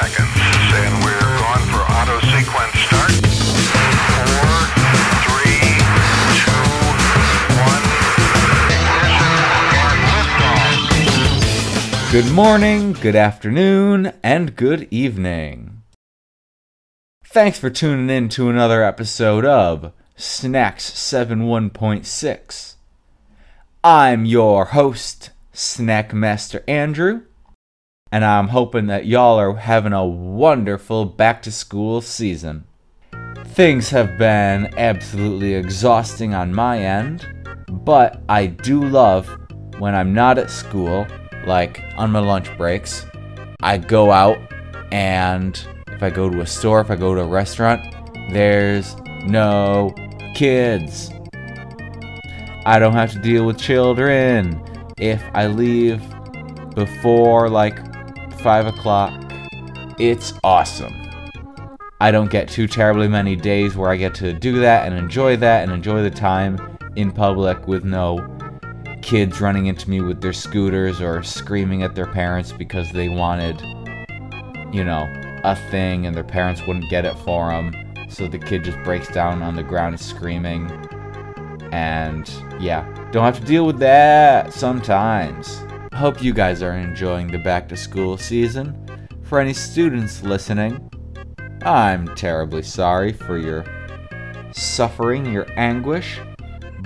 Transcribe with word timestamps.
seconds. 0.00 0.28
And 0.76 0.92
we're 1.04 1.20
going 1.40 1.64
for 1.72 1.80
auto 1.80 2.20
sequence 2.28 2.76
start. 2.84 3.12
Four, 4.12 4.52
three, 5.24 5.80
two, 6.36 6.68
one. 7.56 7.84
Good 12.12 12.30
morning, 12.32 12.92
good 12.92 13.16
afternoon, 13.16 14.12
and 14.22 14.54
good 14.54 14.86
evening. 14.90 15.82
Thanks 17.24 17.58
for 17.58 17.70
tuning 17.70 18.10
in 18.14 18.28
to 18.30 18.50
another 18.50 18.84
episode 18.84 19.46
of 19.46 19.92
Snacks 20.14 20.90
71.6. 20.90 22.74
I'm 23.82 24.26
your 24.26 24.66
host, 24.66 25.30
Snackmaster 25.54 26.62
Andrew, 26.68 27.22
and 28.12 28.24
I'm 28.24 28.48
hoping 28.48 28.86
that 28.86 29.06
y'all 29.06 29.38
are 29.38 29.54
having 29.54 29.92
a 29.92 30.04
wonderful 30.04 31.04
back 31.04 31.42
to 31.42 31.52
school 31.52 32.00
season. 32.00 32.64
Things 33.46 33.90
have 33.90 34.18
been 34.18 34.72
absolutely 34.78 35.54
exhausting 35.54 36.34
on 36.34 36.54
my 36.54 36.78
end, 36.78 37.26
but 37.68 38.22
I 38.28 38.46
do 38.46 38.84
love 38.84 39.28
when 39.78 39.94
I'm 39.94 40.12
not 40.14 40.38
at 40.38 40.50
school, 40.50 41.06
like 41.46 41.82
on 41.96 42.12
my 42.12 42.20
lunch 42.20 42.56
breaks. 42.56 43.06
I 43.60 43.78
go 43.78 44.12
out 44.12 44.38
and 44.92 45.60
if 45.88 46.02
I 46.02 46.10
go 46.10 46.28
to 46.28 46.40
a 46.40 46.46
store, 46.46 46.80
if 46.80 46.90
I 46.90 46.96
go 46.96 47.14
to 47.14 47.22
a 47.22 47.26
restaurant, 47.26 47.80
there's 48.30 48.94
no 49.24 49.94
kids. 50.34 51.10
I 52.66 52.78
don't 52.78 52.92
have 52.92 53.12
to 53.12 53.18
deal 53.18 53.46
with 53.46 53.58
children. 53.58 54.62
If 54.98 55.22
I 55.34 55.46
leave 55.46 56.02
before 56.74 57.48
like 57.48 57.85
5 58.46 58.68
o'clock, 58.68 59.12
it's 59.98 60.32
awesome. 60.44 60.94
I 61.98 62.12
don't 62.12 62.30
get 62.30 62.48
too 62.48 62.68
terribly 62.68 63.08
many 63.08 63.34
days 63.34 63.74
where 63.74 63.90
I 63.90 63.96
get 63.96 64.14
to 64.16 64.32
do 64.32 64.60
that 64.60 64.86
and 64.86 64.96
enjoy 64.96 65.36
that 65.38 65.64
and 65.64 65.72
enjoy 65.72 66.04
the 66.04 66.12
time 66.12 66.78
in 66.94 67.10
public 67.10 67.66
with 67.66 67.82
no 67.82 68.24
kids 69.02 69.40
running 69.40 69.66
into 69.66 69.90
me 69.90 70.00
with 70.00 70.20
their 70.20 70.32
scooters 70.32 71.00
or 71.00 71.24
screaming 71.24 71.82
at 71.82 71.96
their 71.96 72.06
parents 72.06 72.52
because 72.52 72.88
they 72.92 73.08
wanted, 73.08 73.60
you 74.72 74.84
know, 74.84 75.12
a 75.42 75.56
thing 75.72 76.06
and 76.06 76.14
their 76.14 76.22
parents 76.22 76.64
wouldn't 76.68 76.88
get 76.88 77.04
it 77.04 77.18
for 77.24 77.50
them. 77.50 77.74
So 78.08 78.28
the 78.28 78.38
kid 78.38 78.62
just 78.62 78.78
breaks 78.84 79.08
down 79.08 79.42
on 79.42 79.56
the 79.56 79.64
ground 79.64 79.98
screaming. 79.98 80.70
And 81.72 82.30
yeah, 82.60 82.84
don't 83.10 83.24
have 83.24 83.40
to 83.40 83.44
deal 83.44 83.66
with 83.66 83.80
that 83.80 84.52
sometimes. 84.52 85.65
Hope 85.96 86.22
you 86.22 86.34
guys 86.34 86.62
are 86.62 86.76
enjoying 86.76 87.28
the 87.28 87.38
back 87.38 87.70
to 87.70 87.76
school 87.76 88.18
season. 88.18 89.08
For 89.22 89.40
any 89.40 89.54
students 89.54 90.22
listening, 90.22 90.90
I'm 91.62 92.14
terribly 92.14 92.64
sorry 92.64 93.14
for 93.14 93.38
your 93.38 93.64
suffering, 94.52 95.24
your 95.32 95.46
anguish, 95.58 96.20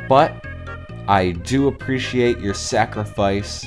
but 0.09 0.33
I 1.09 1.33
do 1.33 1.67
appreciate 1.67 2.39
your 2.39 2.55
sacrifice 2.55 3.67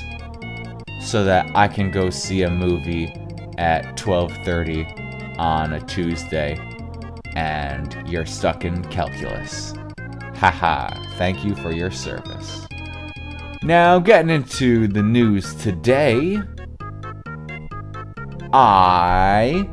so 1.02 1.24
that 1.24 1.54
I 1.54 1.68
can 1.68 1.90
go 1.90 2.08
see 2.08 2.44
a 2.44 2.50
movie 2.50 3.12
at 3.58 3.98
12:30 3.98 5.36
on 5.38 5.74
a 5.74 5.80
Tuesday 5.80 6.56
and 7.36 7.94
you're 8.06 8.24
stuck 8.24 8.64
in 8.64 8.82
calculus. 8.84 9.74
Haha, 10.36 10.88
thank 11.18 11.44
you 11.44 11.54
for 11.56 11.70
your 11.70 11.90
service. 11.90 12.66
Now, 13.64 13.98
getting 13.98 14.28
into 14.28 14.88
the 14.88 15.02
news 15.02 15.54
today, 15.54 16.38
I 18.52 19.66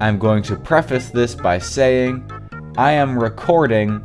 am 0.00 0.18
going 0.18 0.42
to 0.44 0.56
preface 0.56 1.10
this 1.10 1.34
by 1.34 1.58
saying 1.58 2.26
I 2.78 2.92
am 2.92 3.18
recording 3.18 4.00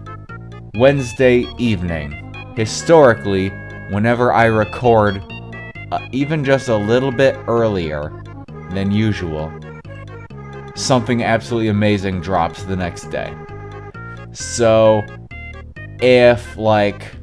Wednesday 0.75 1.45
evening. 1.57 2.35
Historically, 2.57 3.47
whenever 3.91 4.33
I 4.33 4.43
record 4.47 5.23
uh, 5.93 6.05
even 6.11 6.43
just 6.43 6.67
a 6.67 6.75
little 6.75 7.13
bit 7.13 7.37
earlier 7.47 8.11
than 8.71 8.91
usual, 8.91 9.53
something 10.75 11.23
absolutely 11.23 11.69
amazing 11.69 12.19
drops 12.19 12.63
the 12.63 12.75
next 12.75 13.05
day. 13.05 13.33
So, 14.33 15.01
if 16.01 16.57
like 16.57 17.18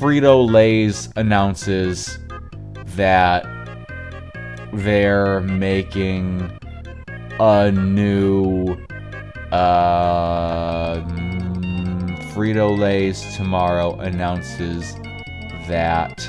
Frito 0.00 0.50
Lay's 0.50 1.10
announces 1.16 2.18
that 2.96 3.44
they're 4.72 5.40
making 5.40 6.50
a 7.38 7.70
new 7.70 8.78
uh 9.52 11.02
Frito 12.32 12.78
Lay's 12.78 13.36
tomorrow 13.36 13.94
announces 14.00 14.94
that 15.68 16.26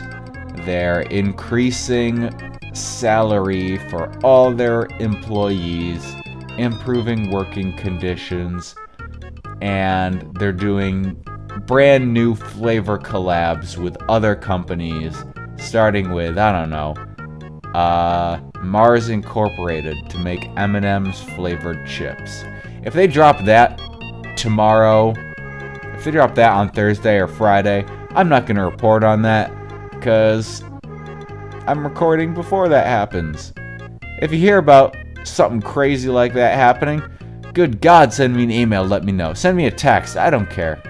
they're 0.65 1.03
increasing 1.03 2.29
salary 2.73 3.77
for 3.89 4.11
all 4.21 4.51
their 4.51 4.87
employees, 4.99 6.13
improving 6.57 7.31
working 7.31 7.73
conditions, 7.77 8.75
and 9.61 10.29
they're 10.37 10.51
doing 10.51 11.23
brand 11.65 12.13
new 12.13 12.35
flavor 12.35 12.97
collabs 12.97 13.77
with 13.77 13.97
other 14.09 14.35
companies, 14.35 15.23
starting 15.57 16.11
with, 16.11 16.37
I 16.37 16.51
don't 16.51 16.69
know, 16.69 16.95
uh, 17.73 18.39
Mars 18.61 19.09
Incorporated 19.09 20.09
to 20.09 20.17
make 20.19 20.49
M&M's 20.57 21.21
flavored 21.21 21.87
chips. 21.87 22.43
If 22.83 22.93
they 22.93 23.07
drop 23.07 23.43
that 23.45 23.79
tomorrow, 24.35 25.13
if 25.93 26.03
they 26.03 26.11
drop 26.11 26.35
that 26.35 26.51
on 26.51 26.71
Thursday 26.71 27.17
or 27.17 27.27
Friday, 27.27 27.85
I'm 28.15 28.27
not 28.27 28.45
going 28.45 28.57
to 28.57 28.65
report 28.65 29.03
on 29.03 29.21
that 29.21 29.51
because 29.91 30.63
I'm 31.67 31.83
recording 31.83 32.33
before 32.33 32.67
that 32.69 32.87
happens. 32.87 33.53
If 34.21 34.31
you 34.31 34.39
hear 34.39 34.57
about 34.57 34.95
something 35.23 35.61
crazy 35.61 36.09
like 36.09 36.33
that 36.33 36.55
happening, 36.55 37.01
good 37.53 37.81
God, 37.81 38.11
send 38.11 38.35
me 38.35 38.43
an 38.43 38.51
email, 38.51 38.83
let 38.83 39.03
me 39.03 39.11
know. 39.11 39.33
Send 39.33 39.55
me 39.55 39.67
a 39.67 39.71
text, 39.71 40.17
I 40.17 40.29
don't 40.29 40.49
care. 40.49 40.81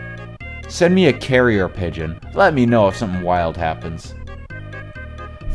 Send 0.71 0.95
me 0.95 1.07
a 1.07 1.13
carrier 1.13 1.67
pigeon. 1.67 2.17
Let 2.33 2.53
me 2.53 2.65
know 2.65 2.87
if 2.87 2.95
something 2.95 3.23
wild 3.23 3.57
happens. 3.57 4.15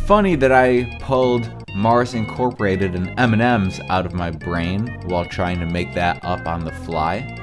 Funny 0.05 0.37
that 0.37 0.53
I 0.53 0.99
pulled 1.01 1.51
Mars 1.75 2.13
Incorporated 2.13 2.95
and 2.95 3.19
M&M's 3.19 3.81
out 3.89 4.05
of 4.05 4.13
my 4.13 4.31
brain 4.31 5.01
while 5.07 5.25
trying 5.25 5.59
to 5.61 5.65
make 5.65 5.95
that 5.95 6.23
up 6.23 6.47
on 6.47 6.67
the 6.67 6.71
fly. 6.71 7.35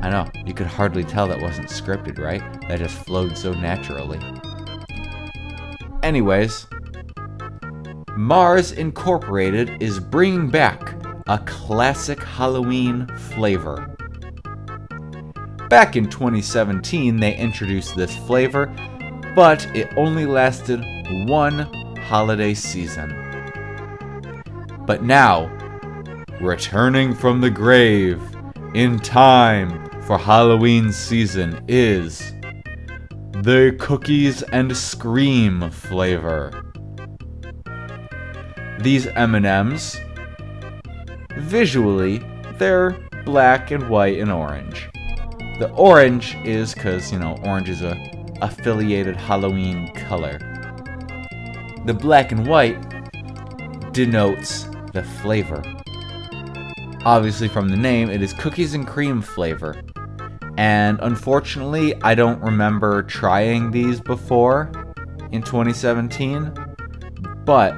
I 0.00 0.10
know, 0.10 0.30
you 0.46 0.54
could 0.54 0.68
hardly 0.68 1.02
tell 1.02 1.26
that 1.26 1.40
wasn't 1.42 1.70
scripted, 1.70 2.20
right? 2.20 2.40
That 2.68 2.78
just 2.78 3.04
flowed 3.04 3.36
so 3.36 3.52
naturally. 3.52 4.20
Anyways, 6.04 6.68
Mars 8.16 8.70
Incorporated 8.70 9.82
is 9.82 9.98
bringing 9.98 10.50
back 10.50 10.94
a 11.26 11.38
classic 11.40 12.22
Halloween 12.22 13.08
flavor. 13.16 13.93
Back 15.68 15.96
in 15.96 16.08
2017, 16.08 17.18
they 17.18 17.34
introduced 17.36 17.96
this 17.96 18.14
flavor, 18.26 18.66
but 19.34 19.66
it 19.74 19.92
only 19.96 20.26
lasted 20.26 20.84
one 21.28 21.60
holiday 21.98 22.54
season. 22.54 23.10
But 24.86 25.02
now, 25.02 25.46
returning 26.40 27.14
from 27.14 27.40
the 27.40 27.50
grave 27.50 28.20
in 28.74 28.98
time 28.98 29.88
for 30.02 30.18
Halloween 30.18 30.92
season 30.92 31.64
is 31.66 32.20
the 33.42 33.74
cookies 33.80 34.42
and 34.42 34.76
scream 34.76 35.70
flavor. 35.70 36.72
These 38.80 39.06
M&Ms 39.06 39.98
visually 41.38 42.22
they're 42.58 42.90
black 43.24 43.70
and 43.70 43.88
white 43.88 44.18
and 44.18 44.30
orange. 44.30 44.88
The 45.58 45.70
orange 45.76 46.36
is 46.44 46.74
cuz 46.74 47.12
you 47.12 47.18
know 47.18 47.38
orange 47.44 47.68
is 47.68 47.82
a 47.82 47.96
affiliated 48.42 49.16
Halloween 49.16 49.92
color. 49.94 50.38
The 51.86 51.94
black 51.94 52.32
and 52.32 52.46
white 52.46 52.78
denotes 53.92 54.66
the 54.92 55.02
flavor. 55.22 55.62
Obviously 57.04 57.48
from 57.48 57.68
the 57.68 57.76
name 57.76 58.10
it 58.10 58.22
is 58.22 58.32
cookies 58.32 58.74
and 58.74 58.86
cream 58.86 59.22
flavor. 59.22 59.80
And 60.56 61.00
unfortunately, 61.02 61.94
I 62.02 62.14
don't 62.14 62.40
remember 62.40 63.02
trying 63.02 63.70
these 63.70 64.00
before 64.00 64.70
in 65.32 65.42
2017, 65.42 66.52
but 67.44 67.76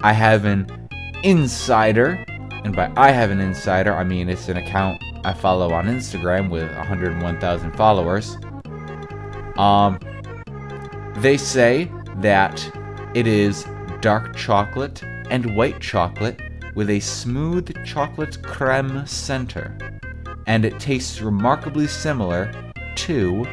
I 0.00 0.12
have 0.12 0.44
an 0.44 0.88
insider, 1.24 2.24
and 2.64 2.76
by 2.76 2.92
I 2.96 3.10
have 3.10 3.30
an 3.30 3.40
insider, 3.40 3.94
I 3.94 4.04
mean 4.04 4.28
it's 4.28 4.48
an 4.48 4.58
account 4.58 5.02
I 5.24 5.32
follow 5.32 5.72
on 5.72 5.86
Instagram 5.86 6.50
with 6.50 6.70
101,000 6.76 7.72
followers. 7.72 8.36
Um, 9.56 9.98
they 11.16 11.36
say 11.36 11.90
that 12.16 12.70
it 13.14 13.26
is 13.26 13.66
dark 14.00 14.36
chocolate 14.36 15.02
and 15.30 15.56
white 15.56 15.80
chocolate 15.80 16.40
with 16.74 16.90
a 16.90 17.00
smooth 17.00 17.84
chocolate 17.84 18.42
creme 18.42 19.06
center, 19.06 19.76
and 20.46 20.64
it 20.64 20.78
tastes 20.78 21.20
remarkably 21.20 21.86
similar 21.86 22.52
to 22.96 23.44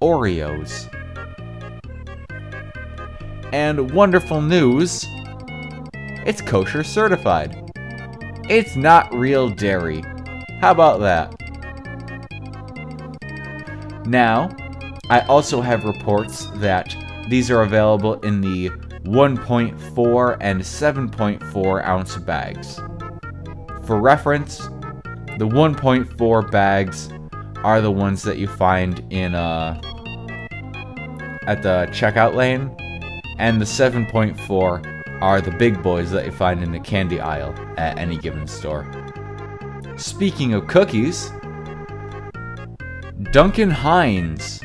Oreos. 0.00 0.88
And 3.52 3.90
wonderful 3.92 4.40
news 4.40 5.06
it's 6.24 6.40
kosher 6.40 6.84
certified. 6.84 7.72
It's 8.48 8.76
not 8.76 9.12
real 9.12 9.50
dairy. 9.50 10.04
How 10.62 10.70
about 10.70 11.00
that? 11.00 11.34
Now, 14.06 14.48
I 15.10 15.22
also 15.22 15.60
have 15.60 15.82
reports 15.82 16.46
that 16.54 16.94
these 17.28 17.50
are 17.50 17.62
available 17.62 18.20
in 18.20 18.40
the 18.40 18.68
1.4 19.02 20.36
and 20.40 20.60
7.4 20.60 21.84
ounce 21.84 22.16
bags. 22.18 22.76
For 23.84 24.00
reference, 24.00 24.58
the 25.36 25.48
1.4 25.48 26.50
bags 26.52 27.10
are 27.64 27.80
the 27.80 27.90
ones 27.90 28.22
that 28.22 28.38
you 28.38 28.46
find 28.46 29.04
in 29.10 29.34
uh, 29.34 29.80
at 31.48 31.64
the 31.64 31.88
checkout 31.90 32.36
lane, 32.36 32.70
and 33.40 33.60
the 33.60 33.64
7.4 33.64 35.20
are 35.20 35.40
the 35.40 35.50
big 35.50 35.82
boys 35.82 36.12
that 36.12 36.24
you 36.24 36.30
find 36.30 36.62
in 36.62 36.70
the 36.70 36.78
candy 36.78 37.18
aisle 37.18 37.52
at 37.76 37.98
any 37.98 38.16
given 38.16 38.46
store. 38.46 39.01
Speaking 40.02 40.52
of 40.52 40.66
cookies, 40.66 41.30
Duncan 43.30 43.70
Hines 43.70 44.60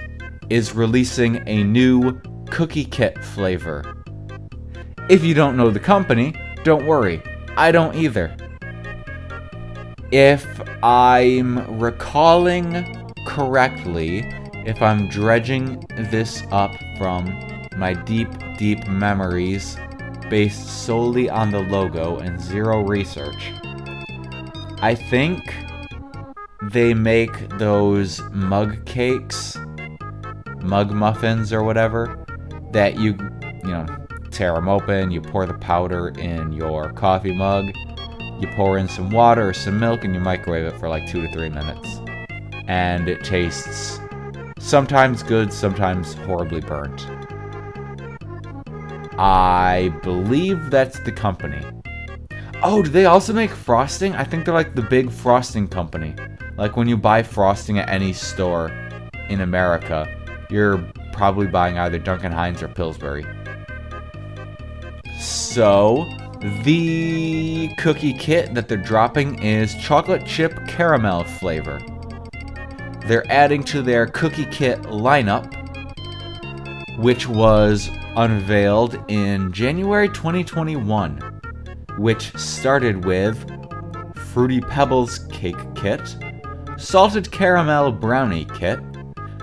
is 0.49 0.73
releasing 0.73 1.47
a 1.47 1.63
new 1.63 2.19
cookie 2.49 2.85
kit 2.85 3.23
flavor. 3.23 4.03
If 5.11 5.23
you 5.23 5.35
don't 5.35 5.55
know 5.55 5.69
the 5.69 5.79
company, 5.79 6.33
don't 6.63 6.87
worry, 6.87 7.21
I 7.55 7.71
don't 7.71 7.95
either. 7.95 8.35
If 10.11 10.43
I'm 10.83 11.79
recalling 11.79 13.13
correctly, 13.27 14.25
if 14.65 14.81
I'm 14.81 15.07
dredging 15.07 15.85
this 16.09 16.41
up 16.49 16.71
from 16.97 17.69
my 17.77 17.93
deep, 17.93 18.29
deep 18.57 18.87
memories 18.87 19.77
based 20.31 20.65
solely 20.83 21.29
on 21.29 21.51
the 21.51 21.59
logo 21.59 22.17
and 22.17 22.41
zero 22.41 22.81
research, 22.81 23.53
I 24.79 24.93
think 24.93 25.55
they 26.71 26.93
make 26.93 27.49
those 27.57 28.21
mug 28.31 28.85
cakes, 28.85 29.57
mug 30.61 30.91
muffins 30.91 31.51
or 31.51 31.63
whatever, 31.63 32.23
that 32.73 32.99
you, 32.99 33.17
you 33.63 33.71
know, 33.71 33.87
tear 34.29 34.53
them 34.53 34.69
open, 34.69 35.09
you 35.09 35.19
pour 35.19 35.47
the 35.47 35.55
powder 35.55 36.09
in 36.09 36.51
your 36.51 36.91
coffee 36.93 37.33
mug, 37.33 37.65
you 38.39 38.47
pour 38.55 38.77
in 38.77 38.87
some 38.87 39.09
water 39.09 39.49
or 39.49 39.53
some 39.53 39.79
milk, 39.79 40.03
and 40.03 40.13
you 40.13 40.19
microwave 40.19 40.65
it 40.65 40.79
for 40.79 40.89
like 40.89 41.07
two 41.07 41.25
to 41.25 41.31
three 41.33 41.49
minutes. 41.49 41.99
And 42.67 43.09
it 43.09 43.23
tastes 43.23 43.99
sometimes 44.59 45.23
good, 45.23 45.51
sometimes 45.51 46.13
horribly 46.13 46.61
burnt. 46.61 47.07
I 49.17 49.91
believe 50.03 50.69
that's 50.69 50.99
the 50.99 51.11
company. 51.11 51.65
Oh, 52.63 52.81
do 52.81 52.89
they 52.89 53.05
also 53.05 53.33
make 53.33 53.51
frosting? 53.51 54.15
I 54.15 54.23
think 54.23 54.43
they're 54.43 54.53
like 54.53 54.73
the 54.73 54.81
big 54.81 55.11
frosting 55.11 55.67
company. 55.67 56.15
Like 56.57 56.75
when 56.75 56.87
you 56.87 56.97
buy 56.97 57.21
frosting 57.21 57.77
at 57.77 57.87
any 57.87 58.13
store 58.13 58.71
in 59.29 59.41
America, 59.41 60.07
you're 60.49 60.79
probably 61.13 61.45
buying 61.45 61.77
either 61.77 61.99
Duncan 61.99 62.31
Hines 62.31 62.63
or 62.63 62.67
Pillsbury. 62.67 63.25
So, 65.19 66.09
the 66.63 67.69
cookie 67.77 68.13
kit 68.13 68.55
that 68.55 68.67
they're 68.67 68.77
dropping 68.77 69.43
is 69.43 69.75
chocolate 69.75 70.25
chip 70.25 70.67
caramel 70.67 71.25
flavor. 71.25 71.79
They're 73.05 73.29
adding 73.31 73.63
to 73.65 73.83
their 73.83 74.07
cookie 74.07 74.45
kit 74.45 74.81
lineup, 74.81 75.53
which 76.97 77.27
was 77.27 77.89
unveiled 78.15 78.99
in 79.09 79.51
January 79.53 80.09
2021, 80.09 81.26
which 81.97 82.35
started 82.37 83.05
with 83.05 83.37
Fruity 84.15 84.61
Pebbles 84.61 85.19
cake 85.31 85.57
kit, 85.75 86.15
salted 86.77 87.31
caramel 87.31 87.91
brownie 87.91 88.45
kit, 88.45 88.79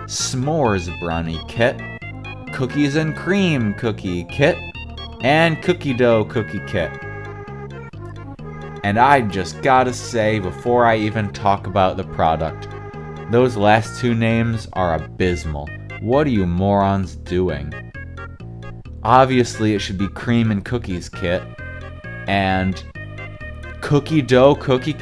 s'mores 0.07 0.89
brownie 1.01 1.41
kit, 1.49 1.81
cookies 2.53 2.97
and 2.97 3.17
cream 3.17 3.75
cookie 3.75 4.25
kit, 4.25 4.57
and 5.23 5.63
cookie 5.63 5.95
dough 5.95 6.25
cookie 6.25 6.63
kit. 6.67 6.91
And 8.85 8.99
I 8.99 9.23
just 9.23 9.63
gotta 9.63 9.93
say, 9.93 10.39
before 10.39 10.85
I 10.85 10.97
even 10.97 11.33
talk 11.33 11.67
about 11.67 11.97
the 11.97 12.05
product, 12.05 12.69
those 13.31 13.57
last 13.57 13.99
two 13.99 14.15
names 14.15 14.69
are 14.75 14.95
abysmal. 14.95 15.69
What 16.03 16.27
are 16.27 16.31
you 16.31 16.47
morons 16.47 17.17
doing? 17.17 17.73
Obviously, 19.03 19.75
it 19.75 19.81
should 19.81 19.99
be 19.99 20.09
cream 20.09 20.51
and 20.51 20.65
cookies 20.65 21.09
kit, 21.09 21.43
and 22.29 22.85
cookie 23.81 24.23
dough 24.23 24.55
cookie. 24.55 24.97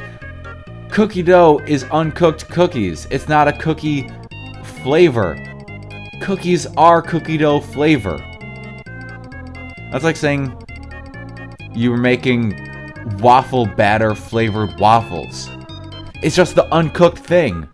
Cookie 0.91 1.23
dough 1.23 1.59
is 1.67 1.83
uncooked 1.85 2.49
cookies. 2.49 3.07
It's 3.09 3.27
not 3.27 3.47
a 3.47 3.53
cookie 3.53 4.09
flavor. 4.83 5.37
Cookies 6.21 6.67
are 6.77 7.01
cookie 7.01 7.37
dough 7.37 7.59
flavor. 7.59 8.17
That's 9.91 10.03
like 10.03 10.15
saying 10.15 10.55
you 11.73 11.91
were 11.91 11.97
making 11.97 12.59
waffle 13.19 13.65
batter 13.65 14.15
flavored 14.15 14.79
waffles. 14.79 15.49
It's 16.21 16.35
just 16.35 16.55
the 16.55 16.65
uncooked 16.73 17.19
thing. 17.19 17.67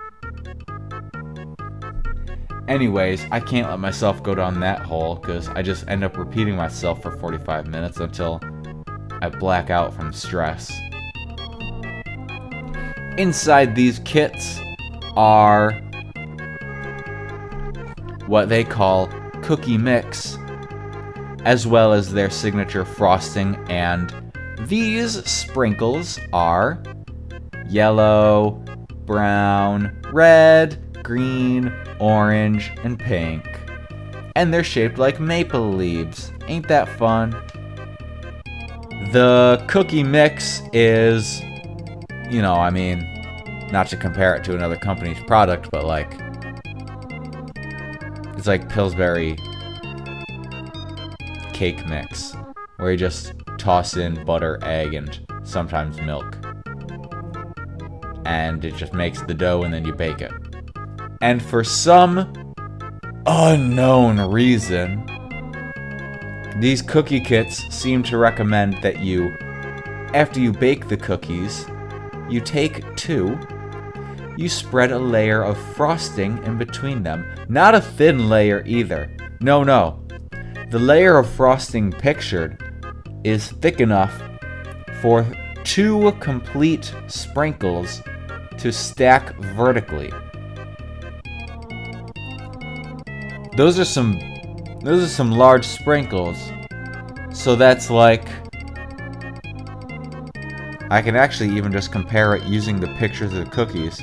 Anyways, 2.68 3.26
I 3.32 3.40
can't 3.40 3.68
let 3.68 3.80
myself 3.80 4.22
go 4.22 4.36
down 4.36 4.60
that 4.60 4.82
hole 4.82 5.16
because 5.16 5.50
I 5.50 5.64
just 5.64 5.88
end 5.88 6.04
up 6.04 6.18
repeating 6.18 6.56
myself 6.56 7.02
for 7.02 7.12
45 7.18 7.68
minutes 7.68 8.00
until 8.00 8.40
I 9.22 9.30
black 9.30 9.70
out 9.70 9.94
from 9.94 10.14
stress. 10.14 10.72
Inside 13.18 13.76
these 13.76 14.00
kits 14.00 14.60
are 15.18 15.74
what 18.28 18.48
they 18.48 18.64
call 18.64 19.08
cookie 19.42 19.78
mix, 19.78 20.38
as 21.44 21.68
well 21.68 21.94
as 21.94 22.14
their 22.14 22.30
signature 22.30 22.86
frosting, 22.86 23.56
and 23.70 24.14
these 24.62 25.26
sprinkles 25.30 26.20
are 26.32 26.82
yellow, 27.68 28.64
brown, 29.06 30.00
red, 30.14 31.04
green, 31.04 31.74
orange, 32.00 32.72
and 32.84 33.00
pink. 33.00 33.44
And 34.36 34.54
they're 34.54 34.64
shaped 34.64 34.98
like 34.98 35.20
maple 35.20 35.74
leaves. 35.74 36.32
Ain't 36.48 36.68
that 36.68 36.88
fun? 36.88 37.36
The 39.12 39.64
cookie 39.68 40.04
mix 40.04 40.62
is, 40.74 41.42
you 42.30 42.42
know, 42.42 42.54
I 42.54 42.70
mean, 42.70 43.06
not 43.72 43.88
to 43.88 43.98
compare 43.98 44.36
it 44.36 44.44
to 44.44 44.56
another 44.56 44.76
company's 44.76 45.20
product, 45.24 45.72
but 45.72 45.86
like, 45.86 46.20
it's 48.38 48.46
like 48.46 48.70
Pillsbury 48.70 49.38
cake 51.54 51.88
mix, 51.88 52.36
where 52.78 52.92
you 52.92 52.98
just 52.98 53.34
toss 53.58 53.98
in 53.98 54.24
butter, 54.26 54.60
egg, 54.64 54.94
and 54.94 55.20
sometimes 55.44 56.00
milk. 56.02 56.38
And 58.26 58.64
it 58.64 58.76
just 58.76 58.94
makes 58.94 59.22
the 59.24 59.34
dough 59.34 59.64
and 59.64 59.74
then 59.74 59.86
you 59.86 59.94
bake 59.94 60.22
it. 60.22 60.32
And 61.22 61.42
for 61.42 61.64
some 61.64 62.54
unknown 63.26 64.20
reason, 64.32 65.06
these 66.58 66.82
cookie 66.82 67.20
kits 67.20 67.74
seem 67.74 68.04
to 68.04 68.18
recommend 68.18 68.82
that 68.82 69.00
you, 69.00 69.36
after 70.14 70.40
you 70.40 70.52
bake 70.52 70.88
the 70.88 70.98
cookies, 70.98 71.66
you 72.30 72.42
take 72.42 72.96
two, 72.96 73.40
you 74.38 74.50
spread 74.50 74.92
a 74.92 75.00
layer 75.00 75.44
of 75.44 75.58
frosting 75.76 76.44
in 76.46 76.58
between 76.58 77.04
them. 77.04 77.26
Not 77.50 77.76
a 77.76 77.82
thin 77.82 78.30
layer 78.30 78.64
either. 78.66 79.16
No, 79.42 79.64
no. 79.64 80.06
The 80.70 80.80
layer 80.80 81.18
of 81.18 81.30
frosting 81.30 81.92
pictured 81.92 82.64
is 83.24 83.52
thick 83.52 83.82
enough 83.82 84.22
for 85.02 85.26
two 85.64 86.12
complete 86.20 86.94
sprinkles 87.08 88.02
to 88.58 88.72
stack 88.72 89.36
vertically. 89.38 90.12
Those 93.58 93.80
are 93.80 93.86
some 93.86 94.20
those 94.82 95.04
are 95.04 95.08
some 95.08 95.32
large 95.32 95.66
sprinkles. 95.66 96.38
So 97.32 97.56
that's 97.56 97.90
like 97.90 98.28
I 100.92 101.04
can 101.04 101.16
actually 101.16 101.56
even 101.56 101.72
just 101.72 101.92
compare 101.92 102.36
it 102.36 102.44
using 102.44 102.80
the 102.80 102.88
pictures 102.96 103.32
of 103.34 103.46
the 103.46 103.52
cookies. 103.52 104.02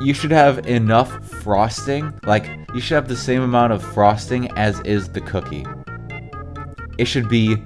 You 0.00 0.14
should 0.14 0.32
have 0.32 0.66
enough 0.66 1.24
frosting, 1.28 2.12
like 2.24 2.50
you 2.74 2.80
should 2.80 2.96
have 2.96 3.06
the 3.06 3.16
same 3.16 3.42
amount 3.42 3.72
of 3.72 3.82
frosting 3.82 4.50
as 4.58 4.80
is 4.80 5.08
the 5.08 5.20
cookie. 5.20 5.64
It 6.98 7.04
should 7.04 7.28
be 7.28 7.56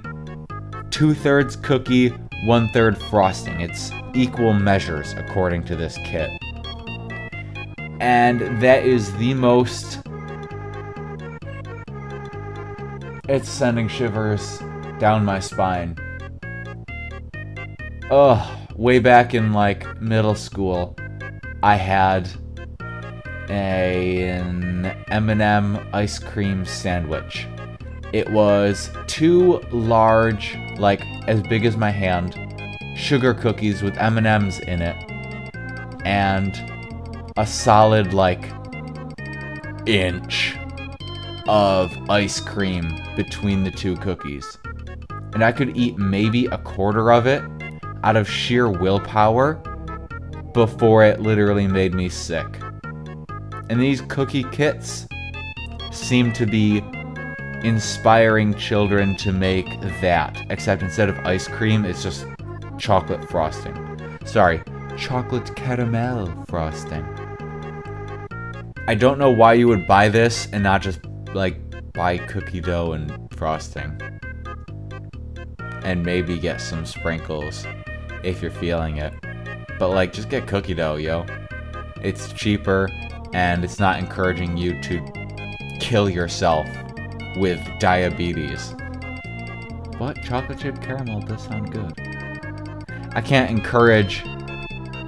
two 0.91 1.15
thirds 1.15 1.55
cookie, 1.55 2.09
one 2.45 2.69
third 2.69 2.97
frosting. 3.09 3.61
It's 3.61 3.91
equal 4.13 4.53
measures 4.53 5.13
according 5.13 5.63
to 5.65 5.75
this 5.75 5.97
kit. 6.05 6.29
And 7.99 8.61
that 8.61 8.83
is 8.85 9.15
the 9.17 9.33
most. 9.33 10.02
It's 13.33 13.49
sending 13.49 13.87
shivers 13.87 14.59
down 14.99 15.25
my 15.25 15.39
spine. 15.39 15.97
Ugh, 18.11 18.67
way 18.75 18.99
back 18.99 19.33
in 19.33 19.53
like 19.53 19.99
middle 19.99 20.35
school, 20.35 20.95
I 21.63 21.75
had 21.75 22.29
a, 23.49 24.21
an 24.27 24.85
M&M 25.07 25.79
ice 25.93 26.19
cream 26.19 26.63
sandwich. 26.63 27.47
It 28.13 28.29
was 28.29 28.91
two 29.07 29.63
large, 29.71 30.55
like 30.77 31.01
as 31.27 31.41
big 31.41 31.65
as 31.65 31.75
my 31.75 31.89
hand, 31.89 32.37
sugar 32.95 33.33
cookies 33.33 33.81
with 33.81 33.97
M&Ms 33.97 34.59
in 34.59 34.83
it, 34.83 34.95
and 36.05 36.53
a 37.35 37.47
solid 37.47 38.13
like 38.13 38.51
inch 39.87 40.55
of 41.47 41.91
ice 42.09 42.39
cream 42.39 42.99
between 43.15 43.63
the 43.63 43.71
two 43.71 43.95
cookies. 43.97 44.57
And 45.33 45.43
I 45.43 45.51
could 45.51 45.75
eat 45.75 45.97
maybe 45.97 46.45
a 46.47 46.57
quarter 46.57 47.11
of 47.11 47.27
it 47.27 47.41
out 48.03 48.15
of 48.15 48.29
sheer 48.29 48.69
willpower 48.69 49.55
before 50.53 51.03
it 51.03 51.19
literally 51.21 51.67
made 51.67 51.93
me 51.93 52.09
sick. 52.09 52.45
And 53.69 53.79
these 53.79 54.01
cookie 54.01 54.43
kits 54.51 55.07
seem 55.91 56.31
to 56.33 56.45
be 56.45 56.83
inspiring 57.63 58.53
children 58.55 59.15
to 59.17 59.31
make 59.31 59.65
that, 60.01 60.45
except 60.49 60.81
instead 60.81 61.09
of 61.09 61.17
ice 61.19 61.47
cream, 61.47 61.85
it's 61.85 62.03
just 62.03 62.25
chocolate 62.77 63.27
frosting. 63.29 63.75
Sorry, 64.25 64.61
chocolate 64.97 65.55
caramel 65.55 66.31
frosting. 66.47 67.05
I 68.87 68.95
don't 68.95 69.17
know 69.17 69.31
why 69.31 69.53
you 69.53 69.67
would 69.69 69.87
buy 69.87 70.09
this 70.09 70.47
and 70.51 70.61
not 70.61 70.81
just 70.81 70.99
like 71.33 71.93
buy 71.93 72.17
cookie 72.17 72.61
dough 72.61 72.93
and 72.93 73.27
frosting. 73.35 73.99
And 75.83 76.03
maybe 76.03 76.39
get 76.39 76.61
some 76.61 76.85
sprinkles 76.85 77.65
if 78.23 78.41
you're 78.41 78.51
feeling 78.51 78.97
it. 78.97 79.13
But 79.79 79.89
like 79.89 80.13
just 80.13 80.29
get 80.29 80.47
cookie 80.47 80.73
dough, 80.73 80.95
yo. 80.95 81.25
It's 82.01 82.31
cheaper 82.33 82.89
and 83.33 83.63
it's 83.63 83.79
not 83.79 83.99
encouraging 83.99 84.57
you 84.57 84.81
to 84.81 85.05
kill 85.79 86.09
yourself 86.09 86.67
with 87.35 87.59
diabetes. 87.79 88.73
But 89.99 90.21
chocolate 90.23 90.59
chip 90.59 90.81
caramel 90.81 91.21
does 91.21 91.43
sound 91.43 91.71
good. 91.71 91.93
I 93.15 93.21
can't 93.21 93.49
encourage 93.49 94.23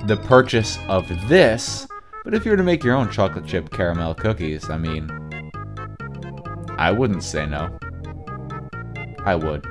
the 0.05 0.17
purchase 0.25 0.77
of 0.87 1.07
this, 1.27 1.87
but 2.23 2.33
if 2.33 2.45
you 2.45 2.51
were 2.51 2.57
to 2.57 2.63
make 2.63 2.83
your 2.83 2.95
own 2.95 3.09
chocolate 3.11 3.45
chip 3.45 3.71
caramel 3.71 4.13
cookies, 4.13 4.69
I 4.69 4.77
mean, 4.77 5.24
I 6.77 6.91
wouldn't 6.91 7.23
say 7.23 7.45
no. 7.45 7.77
I 9.23 9.35
would. 9.35 9.65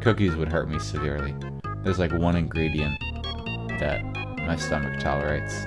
Cookies 0.00 0.34
would 0.34 0.50
hurt 0.50 0.70
me 0.70 0.78
severely. 0.78 1.34
There's 1.82 1.98
like 1.98 2.12
one 2.12 2.36
ingredient 2.36 2.98
that 3.78 4.02
my 4.46 4.56
stomach 4.56 4.98
tolerates. 4.98 5.66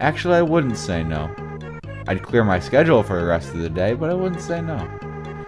Actually, 0.00 0.36
I 0.36 0.42
wouldn't 0.42 0.76
say 0.76 1.04
no. 1.04 1.34
I'd 2.08 2.22
clear 2.22 2.44
my 2.44 2.58
schedule 2.58 3.02
for 3.02 3.20
the 3.20 3.26
rest 3.26 3.50
of 3.50 3.58
the 3.58 3.70
day, 3.70 3.94
but 3.94 4.10
I 4.10 4.14
wouldn't 4.14 4.42
say 4.42 4.60
no. 4.60 4.88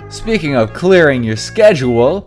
Speaking 0.08 0.54
of 0.54 0.72
clearing 0.72 1.22
your 1.22 1.36
schedule, 1.36 2.24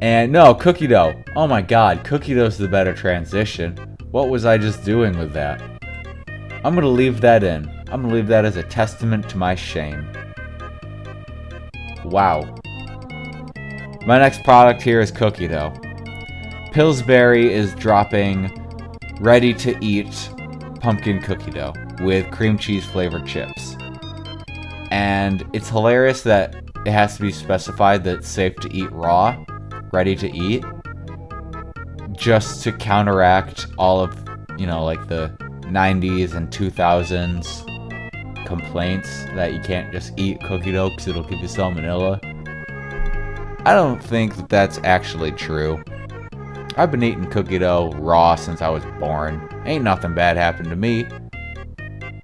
and 0.00 0.32
no, 0.32 0.54
cookie 0.54 0.86
dough. 0.86 1.22
Oh 1.36 1.46
my 1.46 1.60
god, 1.60 2.04
cookie 2.04 2.34
dough's 2.34 2.56
the 2.56 2.68
better 2.68 2.94
transition. 2.94 3.76
What 4.10 4.30
was 4.30 4.44
I 4.44 4.58
just 4.58 4.84
doing 4.84 5.18
with 5.18 5.32
that? 5.32 5.60
I'm 6.64 6.74
gonna 6.74 6.88
leave 6.88 7.20
that 7.20 7.44
in. 7.44 7.79
I'm 7.92 8.02
gonna 8.02 8.14
leave 8.14 8.28
that 8.28 8.44
as 8.44 8.56
a 8.56 8.62
testament 8.62 9.28
to 9.30 9.36
my 9.36 9.56
shame. 9.56 10.06
Wow. 12.04 12.42
My 14.06 14.18
next 14.18 14.44
product 14.44 14.80
here 14.80 15.00
is 15.00 15.10
cookie 15.10 15.48
dough. 15.48 15.72
Pillsbury 16.72 17.52
is 17.52 17.74
dropping 17.74 18.56
ready 19.20 19.52
to 19.54 19.76
eat 19.84 20.30
pumpkin 20.80 21.20
cookie 21.20 21.50
dough 21.50 21.74
with 22.00 22.30
cream 22.30 22.56
cheese 22.56 22.86
flavored 22.86 23.26
chips. 23.26 23.76
And 24.92 25.44
it's 25.52 25.68
hilarious 25.68 26.22
that 26.22 26.54
it 26.86 26.92
has 26.92 27.16
to 27.16 27.22
be 27.22 27.32
specified 27.32 28.04
that 28.04 28.18
it's 28.18 28.28
safe 28.28 28.54
to 28.56 28.72
eat 28.72 28.90
raw, 28.92 29.44
ready 29.92 30.14
to 30.14 30.30
eat, 30.30 30.64
just 32.12 32.62
to 32.62 32.72
counteract 32.72 33.66
all 33.78 34.00
of, 34.00 34.16
you 34.58 34.66
know, 34.66 34.84
like 34.84 35.08
the 35.08 35.28
90s 35.62 36.34
and 36.34 36.50
2000s 36.50 37.69
complaints 38.50 39.26
that 39.36 39.54
you 39.54 39.60
can't 39.60 39.92
just 39.92 40.12
eat 40.18 40.42
cookie 40.42 40.72
dough 40.72 40.90
because 40.90 41.06
it'll 41.06 41.22
give 41.22 41.38
you 41.38 41.46
salmonella. 41.46 42.18
I 43.64 43.74
don't 43.74 44.02
think 44.02 44.36
that 44.36 44.48
that's 44.48 44.80
actually 44.82 45.30
true. 45.30 45.80
I've 46.76 46.90
been 46.90 47.04
eating 47.04 47.26
cookie 47.26 47.58
dough 47.58 47.92
raw 47.94 48.34
since 48.34 48.60
I 48.60 48.68
was 48.68 48.84
born. 48.98 49.48
Ain't 49.66 49.84
nothing 49.84 50.14
bad 50.14 50.36
happened 50.36 50.68
to 50.70 50.76
me. 50.76 51.06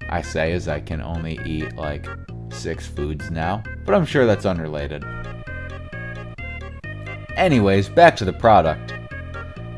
I 0.09 0.21
say 0.21 0.51
as 0.51 0.67
I 0.67 0.81
can 0.81 1.01
only 1.01 1.39
eat 1.45 1.77
like 1.77 2.05
six 2.49 2.85
foods 2.85 3.31
now, 3.31 3.63
but 3.85 3.95
I'm 3.95 4.05
sure 4.05 4.25
that's 4.25 4.45
unrelated. 4.45 5.05
Anyways, 7.37 7.87
back 7.87 8.17
to 8.17 8.25
the 8.25 8.33
product. 8.33 8.93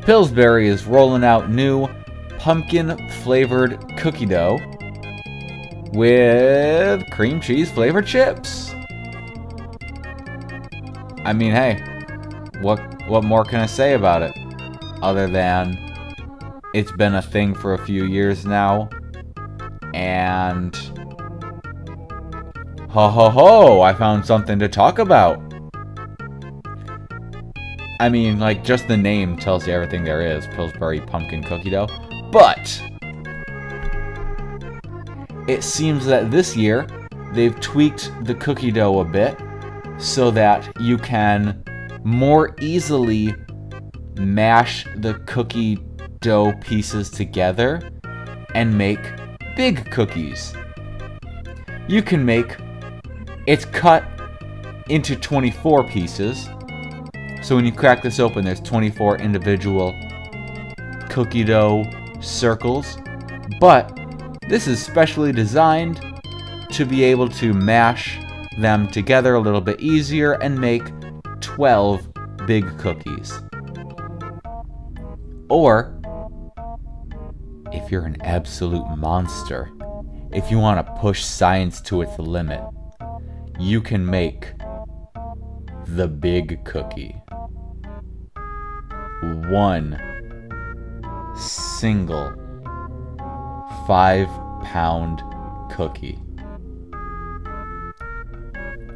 Pillsbury 0.02 0.66
is 0.66 0.84
rolling 0.84 1.22
out 1.22 1.48
new 1.48 1.86
pumpkin 2.38 3.08
flavored 3.22 3.78
cookie 3.98 4.26
dough 4.26 4.58
with 5.92 7.08
cream 7.10 7.40
cheese 7.40 7.70
flavored 7.70 8.06
chips. 8.06 8.72
I 11.24 11.32
mean, 11.32 11.52
hey, 11.52 11.82
what 12.60 12.80
what 13.08 13.24
more 13.24 13.44
can 13.44 13.60
I 13.60 13.66
say 13.66 13.94
about 13.94 14.22
it 14.22 14.32
other 15.02 15.26
than 15.26 15.76
it's 16.74 16.92
been 16.92 17.14
a 17.14 17.22
thing 17.22 17.54
for 17.54 17.74
a 17.74 17.84
few 17.84 18.04
years 18.04 18.44
now 18.46 18.88
and 19.94 20.76
ho 22.90 23.08
ho 23.08 23.30
ho, 23.30 23.80
I 23.80 23.92
found 23.94 24.24
something 24.24 24.58
to 24.58 24.68
talk 24.68 24.98
about. 24.98 25.40
I 28.00 28.08
mean, 28.08 28.38
like 28.38 28.64
just 28.64 28.88
the 28.88 28.96
name 28.96 29.36
tells 29.36 29.66
you 29.66 29.74
everything 29.74 30.04
there 30.04 30.22
is, 30.22 30.46
Pillsbury 30.48 31.00
pumpkin 31.00 31.42
cookie 31.42 31.70
dough. 31.70 31.88
But 32.32 32.82
it 35.50 35.64
seems 35.64 36.06
that 36.06 36.30
this 36.30 36.56
year 36.56 36.86
they've 37.32 37.58
tweaked 37.60 38.12
the 38.22 38.34
cookie 38.36 38.70
dough 38.70 39.00
a 39.00 39.04
bit 39.04 39.36
so 39.98 40.30
that 40.30 40.70
you 40.80 40.96
can 40.96 41.64
more 42.04 42.54
easily 42.60 43.34
mash 44.16 44.86
the 44.98 45.14
cookie 45.26 45.76
dough 46.20 46.52
pieces 46.60 47.10
together 47.10 47.90
and 48.54 48.78
make 48.78 49.00
big 49.56 49.90
cookies. 49.90 50.54
You 51.88 52.00
can 52.00 52.24
make 52.24 52.56
it's 53.48 53.64
cut 53.64 54.04
into 54.88 55.16
24 55.16 55.82
pieces. 55.88 56.48
So 57.42 57.56
when 57.56 57.64
you 57.64 57.72
crack 57.72 58.02
this 58.02 58.20
open, 58.20 58.44
there's 58.44 58.60
24 58.60 59.18
individual 59.18 59.98
cookie 61.08 61.42
dough 61.42 61.84
circles. 62.20 62.98
But 63.60 63.99
this 64.50 64.66
is 64.66 64.84
specially 64.84 65.30
designed 65.30 66.00
to 66.72 66.84
be 66.84 67.04
able 67.04 67.28
to 67.28 67.54
mash 67.54 68.18
them 68.58 68.88
together 68.88 69.36
a 69.36 69.38
little 69.38 69.60
bit 69.60 69.80
easier 69.80 70.32
and 70.32 70.60
make 70.60 70.82
12 71.40 72.08
big 72.48 72.66
cookies. 72.76 73.32
Or, 75.48 75.96
if 77.70 77.92
you're 77.92 78.04
an 78.04 78.20
absolute 78.22 78.88
monster, 78.96 79.70
if 80.32 80.50
you 80.50 80.58
want 80.58 80.84
to 80.84 80.92
push 80.94 81.24
science 81.24 81.80
to 81.82 82.02
its 82.02 82.18
limit, 82.18 82.60
you 83.60 83.80
can 83.80 84.04
make 84.04 84.52
the 85.86 86.08
big 86.08 86.64
cookie. 86.64 87.14
One 89.48 89.96
single 91.36 92.39
five 93.90 94.28
pound 94.62 95.20
cookie. 95.68 96.16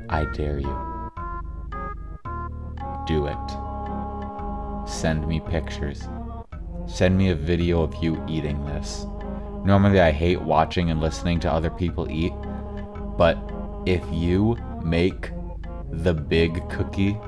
I 0.09 0.25
dare 0.33 0.61
you. 0.61 1.11
Do 3.05 3.27
it. 3.27 4.89
Send 4.89 5.27
me 5.27 5.41
pictures. 5.41 6.07
Send 6.87 7.19
me 7.19 7.31
a 7.31 7.35
video 7.35 7.83
of 7.83 7.97
you 7.97 8.25
eating 8.29 8.65
this. 8.67 9.05
Normally, 9.65 10.01
I 10.01 10.13
hate 10.13 10.41
watching 10.41 10.91
and 10.93 11.01
listening 11.01 11.41
to 11.41 11.53
other 11.53 11.71
people 11.71 12.09
eat, 12.09 12.33
but 13.19 13.37
if 13.87 14.05
you 14.13 14.57
make 14.85 15.33
the 15.91 16.15
big 16.15 16.71
cookie, 16.71 17.19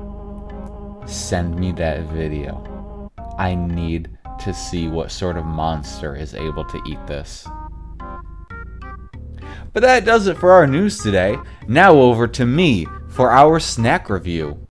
send 1.04 1.58
me 1.58 1.73
that 1.73 2.04
video. 2.12 3.11
I 3.37 3.56
need 3.56 4.15
to 4.40 4.52
see 4.55 4.88
what 4.88 5.11
sort 5.11 5.37
of 5.37 5.45
monster 5.45 6.14
is 6.14 6.35
able 6.35 6.64
to 6.64 6.83
eat 6.87 7.05
this. 7.07 7.47
But 9.73 9.83
that 9.83 10.05
does 10.05 10.26
it 10.26 10.38
for 10.38 10.52
our 10.52 10.66
news 10.66 11.02
today. 11.02 11.37
Now 11.69 11.93
over 11.93 12.26
to 12.28 12.47
me 12.47 12.87
for 13.09 13.31
our 13.31 13.61
snack 13.61 14.09
review. 14.09 14.66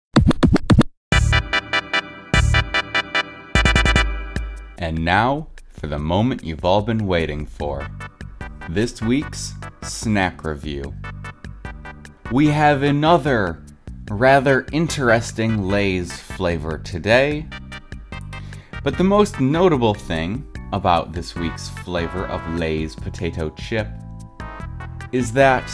And 4.78 5.04
now 5.04 5.48
for 5.68 5.86
the 5.86 5.98
moment 5.98 6.44
you've 6.44 6.64
all 6.64 6.82
been 6.82 7.06
waiting 7.06 7.46
for 7.46 7.86
this 8.70 9.02
week's 9.02 9.54
snack 9.82 10.44
review. 10.44 10.94
We 12.32 12.48
have 12.48 12.82
another 12.82 13.62
rather 14.10 14.66
interesting 14.72 15.68
Lay's 15.68 16.12
flavor 16.12 16.78
today. 16.78 17.46
But 18.84 18.98
the 18.98 19.02
most 19.04 19.40
notable 19.40 19.94
thing 19.94 20.46
about 20.74 21.14
this 21.14 21.34
week's 21.34 21.70
flavor 21.70 22.26
of 22.26 22.46
Lay's 22.56 22.94
potato 22.94 23.48
chip 23.48 23.88
is 25.10 25.32
that 25.32 25.64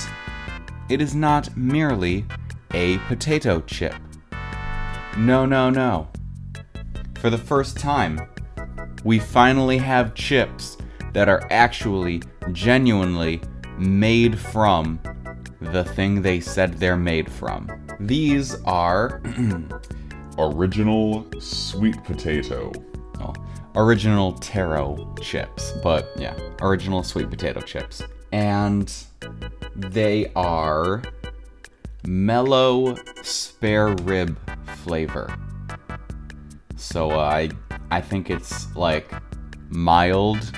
it 0.88 1.02
is 1.02 1.12
not 1.12 1.56
merely 1.56 2.24
a 2.72 2.98
potato 3.08 3.62
chip. 3.62 3.96
No, 5.18 5.44
no, 5.44 5.70
no. 5.70 6.06
For 7.18 7.30
the 7.30 7.38
first 7.38 7.78
time, 7.78 8.20
we 9.02 9.18
finally 9.18 9.78
have 9.78 10.14
chips 10.14 10.78
that 11.12 11.28
are 11.28 11.42
actually 11.50 12.22
genuinely 12.52 13.40
made 13.76 14.38
from 14.38 15.00
the 15.60 15.82
thing 15.82 16.22
they 16.22 16.38
said 16.38 16.74
they're 16.74 16.96
made 16.96 17.28
from. 17.28 17.68
These 17.98 18.62
are 18.62 19.20
Original 20.38 21.26
sweet 21.40 22.02
potato. 22.04 22.72
Original 23.74 24.32
taro 24.32 25.14
chips, 25.20 25.72
but 25.82 26.08
yeah, 26.16 26.36
original 26.60 27.02
sweet 27.02 27.30
potato 27.30 27.60
chips. 27.60 28.02
And 28.32 28.92
they 29.74 30.30
are 30.34 31.02
mellow 32.06 32.96
spare 33.22 33.88
rib 34.02 34.38
flavor. 34.84 35.34
So 36.76 37.10
uh, 37.10 37.18
I 37.18 37.50
I 37.90 38.00
think 38.00 38.30
it's 38.30 38.74
like 38.76 39.12
mild. 39.68 40.52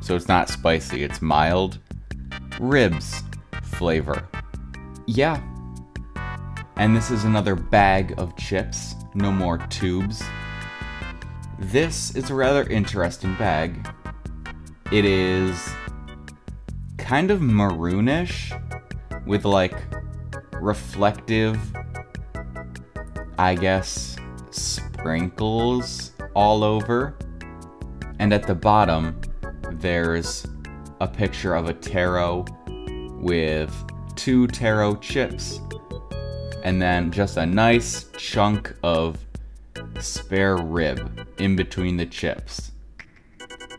So 0.00 0.16
it's 0.16 0.28
not 0.28 0.48
spicy, 0.48 1.02
it's 1.02 1.22
mild 1.22 1.78
ribs 2.60 3.22
flavor. 3.62 4.28
Yeah. 5.06 5.40
And 6.76 6.96
this 6.96 7.10
is 7.10 7.24
another 7.24 7.54
bag 7.54 8.14
of 8.18 8.36
chips, 8.36 8.94
no 9.14 9.30
more 9.30 9.58
tubes. 9.68 10.22
This 11.58 12.16
is 12.16 12.30
a 12.30 12.34
rather 12.34 12.64
interesting 12.64 13.36
bag. 13.36 13.88
It 14.90 15.04
is 15.04 15.70
kind 16.98 17.30
of 17.30 17.40
maroonish 17.40 18.60
with 19.24 19.44
like 19.44 19.74
reflective, 20.54 21.56
I 23.38 23.54
guess, 23.54 24.16
sprinkles 24.50 26.12
all 26.34 26.64
over. 26.64 27.16
And 28.18 28.34
at 28.34 28.48
the 28.48 28.54
bottom, 28.54 29.20
there's 29.74 30.46
a 31.00 31.06
picture 31.06 31.54
of 31.54 31.68
a 31.68 31.74
taro 31.74 32.44
with 33.20 33.72
two 34.16 34.48
taro 34.48 34.96
chips. 34.96 35.60
And 36.64 36.82
then 36.82 37.12
just 37.12 37.36
a 37.36 37.46
nice 37.46 38.06
chunk 38.16 38.74
of 38.82 39.18
spare 40.00 40.56
rib 40.56 41.23
in 41.44 41.54
between 41.54 41.96
the 41.96 42.06
chips. 42.06 42.72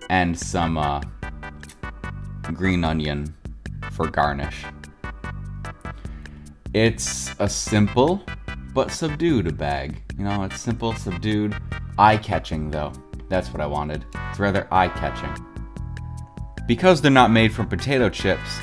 And 0.10 0.38
some 0.38 0.78
uh, 0.78 1.02
green 2.54 2.84
onion 2.84 3.36
for 3.92 4.08
garnish. 4.08 4.64
It's 6.74 7.32
a 7.40 7.50
simple 7.50 8.24
but 8.74 8.92
subdued 8.92 9.58
bag. 9.58 10.02
You 10.18 10.26
know, 10.26 10.44
it's 10.44 10.60
simple, 10.60 10.94
subdued, 10.94 11.56
eye 11.98 12.18
catching 12.18 12.70
though. 12.70 12.94
That's 13.30 13.52
what 13.52 13.62
I 13.62 13.66
wanted. 13.66 14.06
It's 14.30 14.40
rather 14.40 14.68
eye 14.72 14.90
catching. 14.90 15.34
Because 16.68 17.02
they're 17.02 17.12
not 17.12 17.32
made 17.32 17.52
from 17.54 17.68
potato 17.68 18.10
chips, 18.10 18.60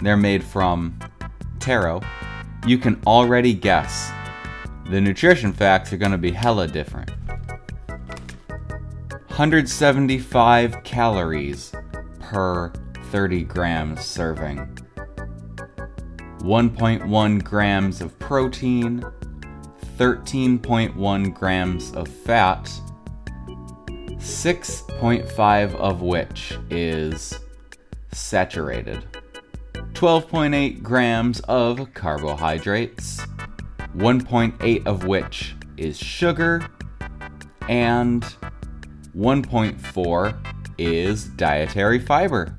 they're 0.00 0.16
made 0.16 0.44
from 0.44 0.98
taro, 1.60 2.02
you 2.66 2.78
can 2.78 3.00
already 3.06 3.54
guess 3.54 4.10
the 4.90 5.00
nutrition 5.00 5.52
facts 5.52 5.92
are 5.92 5.96
going 5.96 6.12
to 6.12 6.18
be 6.18 6.30
hella 6.30 6.68
different. 6.68 7.10
175 9.34 10.84
calories 10.84 11.72
per 12.20 12.72
30 13.10 13.42
grams 13.42 14.04
serving. 14.04 14.58
1.1 16.38 17.42
grams 17.42 18.00
of 18.00 18.16
protein, 18.20 19.04
13.1 19.98 21.34
grams 21.34 21.90
of 21.94 22.06
fat, 22.06 22.70
6.5 23.48 25.74
of 25.74 26.00
which 26.00 26.56
is 26.70 27.36
saturated, 28.12 29.04
12.8 29.94 30.80
grams 30.80 31.40
of 31.48 31.92
carbohydrates, 31.92 33.20
1.8 33.96 34.86
of 34.86 35.06
which 35.06 35.56
is 35.76 35.98
sugar, 35.98 36.64
and 37.68 38.36
1.4 39.16 40.54
is 40.78 41.24
dietary 41.24 41.98
fiber. 41.98 42.58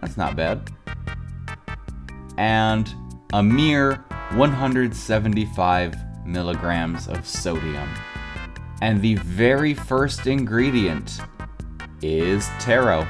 That's 0.00 0.16
not 0.16 0.36
bad. 0.36 0.70
And 2.38 2.92
a 3.32 3.42
mere 3.42 4.04
175 4.34 6.26
milligrams 6.26 7.08
of 7.08 7.26
sodium. 7.26 7.88
And 8.80 9.00
the 9.02 9.16
very 9.16 9.74
first 9.74 10.26
ingredient 10.26 11.20
is 12.00 12.48
taro. 12.58 13.06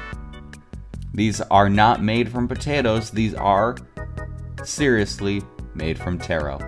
These 1.13 1.41
are 1.41 1.69
not 1.69 2.03
made 2.03 2.29
from 2.29 2.47
potatoes, 2.47 3.11
these 3.11 3.33
are 3.33 3.75
seriously 4.63 5.41
made 5.73 5.97
from 5.97 6.17
taro. 6.17 6.59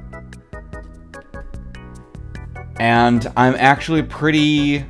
And 2.78 3.32
I'm 3.38 3.56
actually 3.56 4.04
pretty 4.04 4.86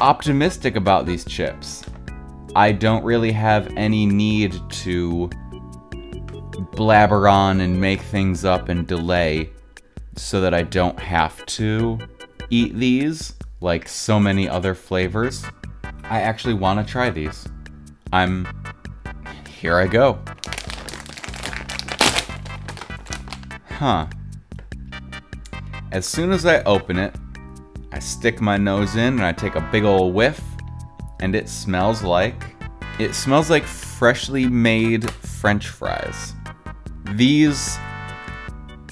optimistic 0.00 0.76
about 0.76 1.06
these 1.06 1.24
chips. 1.24 1.84
I 2.56 2.72
don't 2.72 3.04
really 3.04 3.32
have 3.32 3.72
any 3.76 4.06
need 4.06 4.58
to 4.70 5.30
blabber 6.72 7.28
on 7.28 7.60
and 7.60 7.80
make 7.80 8.00
things 8.00 8.44
up 8.44 8.68
and 8.68 8.86
delay 8.86 9.50
so 10.16 10.40
that 10.40 10.54
I 10.54 10.62
don't 10.62 10.98
have 10.98 11.44
to 11.46 11.98
eat 12.50 12.74
these 12.76 13.34
like 13.60 13.88
so 13.88 14.18
many 14.18 14.48
other 14.48 14.74
flavors. 14.74 15.44
I 16.04 16.22
actually 16.22 16.54
want 16.54 16.84
to 16.84 16.90
try 16.90 17.10
these. 17.10 17.46
I'm. 18.12 18.48
Here 19.60 19.76
I 19.76 19.86
go. 19.86 20.18
Huh. 23.68 24.06
As 25.92 26.06
soon 26.06 26.32
as 26.32 26.46
I 26.46 26.62
open 26.62 26.98
it, 26.98 27.14
I 27.92 27.98
stick 27.98 28.40
my 28.40 28.56
nose 28.56 28.96
in 28.96 29.14
and 29.14 29.22
I 29.22 29.32
take 29.32 29.56
a 29.56 29.68
big 29.72 29.84
ol' 29.84 30.12
whiff, 30.12 30.42
and 31.20 31.34
it 31.34 31.48
smells 31.48 32.02
like. 32.02 32.56
It 32.98 33.14
smells 33.14 33.50
like 33.50 33.64
freshly 33.64 34.46
made 34.46 35.10
french 35.10 35.68
fries. 35.68 36.34
These 37.14 37.78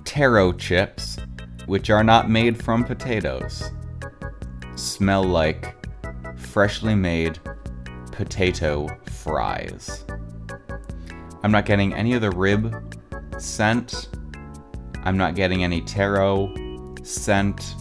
taro 0.05 0.53
chips, 0.53 1.19
which 1.67 1.91
are 1.91 2.03
not 2.03 2.31
made 2.31 2.63
from 2.63 2.85
potatoes, 2.85 3.71
smell 4.77 5.23
like 5.23 5.87
freshly 6.37 6.95
made 6.95 7.39
potato 8.13 8.89
fries. 9.23 10.05
I'm 11.43 11.53
not 11.53 11.67
getting 11.67 11.95
any 11.95 12.15
of 12.15 12.21
the 12.21 12.31
rib 12.31 12.75
scent. 13.39 14.09
I'm 15.05 15.17
not 15.17 15.35
getting 15.37 15.63
any 15.63 15.83
taro 15.83 16.53
scent. 17.03 17.77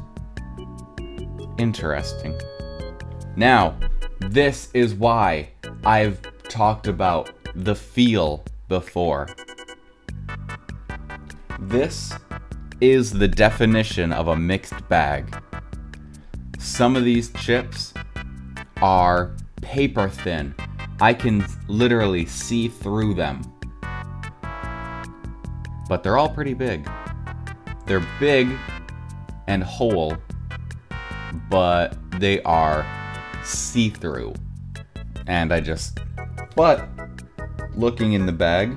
Interesting. 1.57 2.39
Now, 3.35 3.77
this 4.19 4.69
is 4.73 4.93
why 4.93 5.49
I've 5.83 6.21
talked 6.43 6.87
about 6.87 7.31
the 7.55 7.75
feel 7.75 8.43
before. 8.67 9.27
This 11.59 12.13
is 12.79 13.11
the 13.11 13.27
definition 13.27 14.13
of 14.13 14.27
a 14.27 14.35
mixed 14.35 14.87
bag. 14.89 15.35
Some 16.59 16.95
of 16.95 17.03
these 17.03 17.31
chips 17.33 17.93
are 18.81 19.35
paper 19.61 20.09
thin. 20.09 20.53
I 21.01 21.13
can 21.13 21.45
literally 21.67 22.25
see 22.25 22.67
through 22.67 23.15
them. 23.15 23.41
But 25.89 26.03
they're 26.03 26.17
all 26.17 26.29
pretty 26.29 26.53
big. 26.53 26.87
They're 27.85 28.05
big 28.19 28.49
and 29.47 29.63
whole, 29.63 30.17
but 31.49 31.97
they 32.19 32.41
are 32.43 32.85
see 33.43 33.89
through. 33.89 34.33
And 35.27 35.53
I 35.53 35.59
just. 35.59 35.99
But, 36.55 36.87
looking 37.75 38.13
in 38.13 38.25
the 38.25 38.31
bag, 38.31 38.75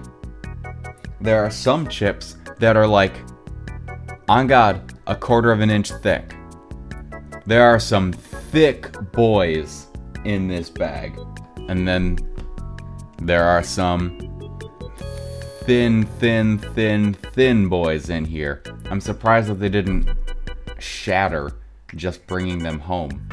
there 1.21 1.45
are 1.45 1.51
some 1.51 1.89
chips 1.89 2.37
that 2.59 2.77
are 2.77 2.87
like, 2.87 3.15
on 4.29 4.47
God, 4.47 4.95
a 5.07 5.17
quarter 5.17 5.51
of 5.51 5.61
an 5.61 5.71
inch 5.71 5.91
thick. 6.03 6.35
There 7.47 7.65
are 7.65 7.81
some 7.81 8.13
thick 8.13 8.93
boys 9.13 9.87
in 10.25 10.47
this 10.47 10.71
bag. 10.71 11.19
And 11.69 11.87
then 11.87 12.19
there 13.23 13.45
are 13.45 13.63
some 13.63 14.19
thin, 15.65 16.05
thin, 16.05 16.59
thin, 16.59 17.15
thin 17.15 17.69
boys 17.69 18.11
in 18.11 18.25
here. 18.25 18.63
I'm 18.91 19.01
surprised 19.01 19.49
that 19.49 19.55
they 19.55 19.69
didn't 19.69 20.11
shatter 20.79 21.60
just 21.97 22.27
bringing 22.27 22.59
them 22.59 22.79
home. 22.79 23.29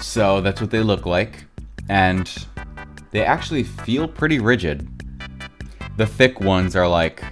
So 0.00 0.40
that's 0.40 0.60
what 0.60 0.70
they 0.70 0.80
look 0.80 1.06
like. 1.06 1.44
And 1.88 2.30
they 3.10 3.24
actually 3.24 3.62
feel 3.62 4.08
pretty 4.08 4.38
rigid. 4.38 4.88
The 5.96 6.06
thick 6.06 6.40
ones 6.40 6.74
are 6.74 6.88
like, 6.88 7.22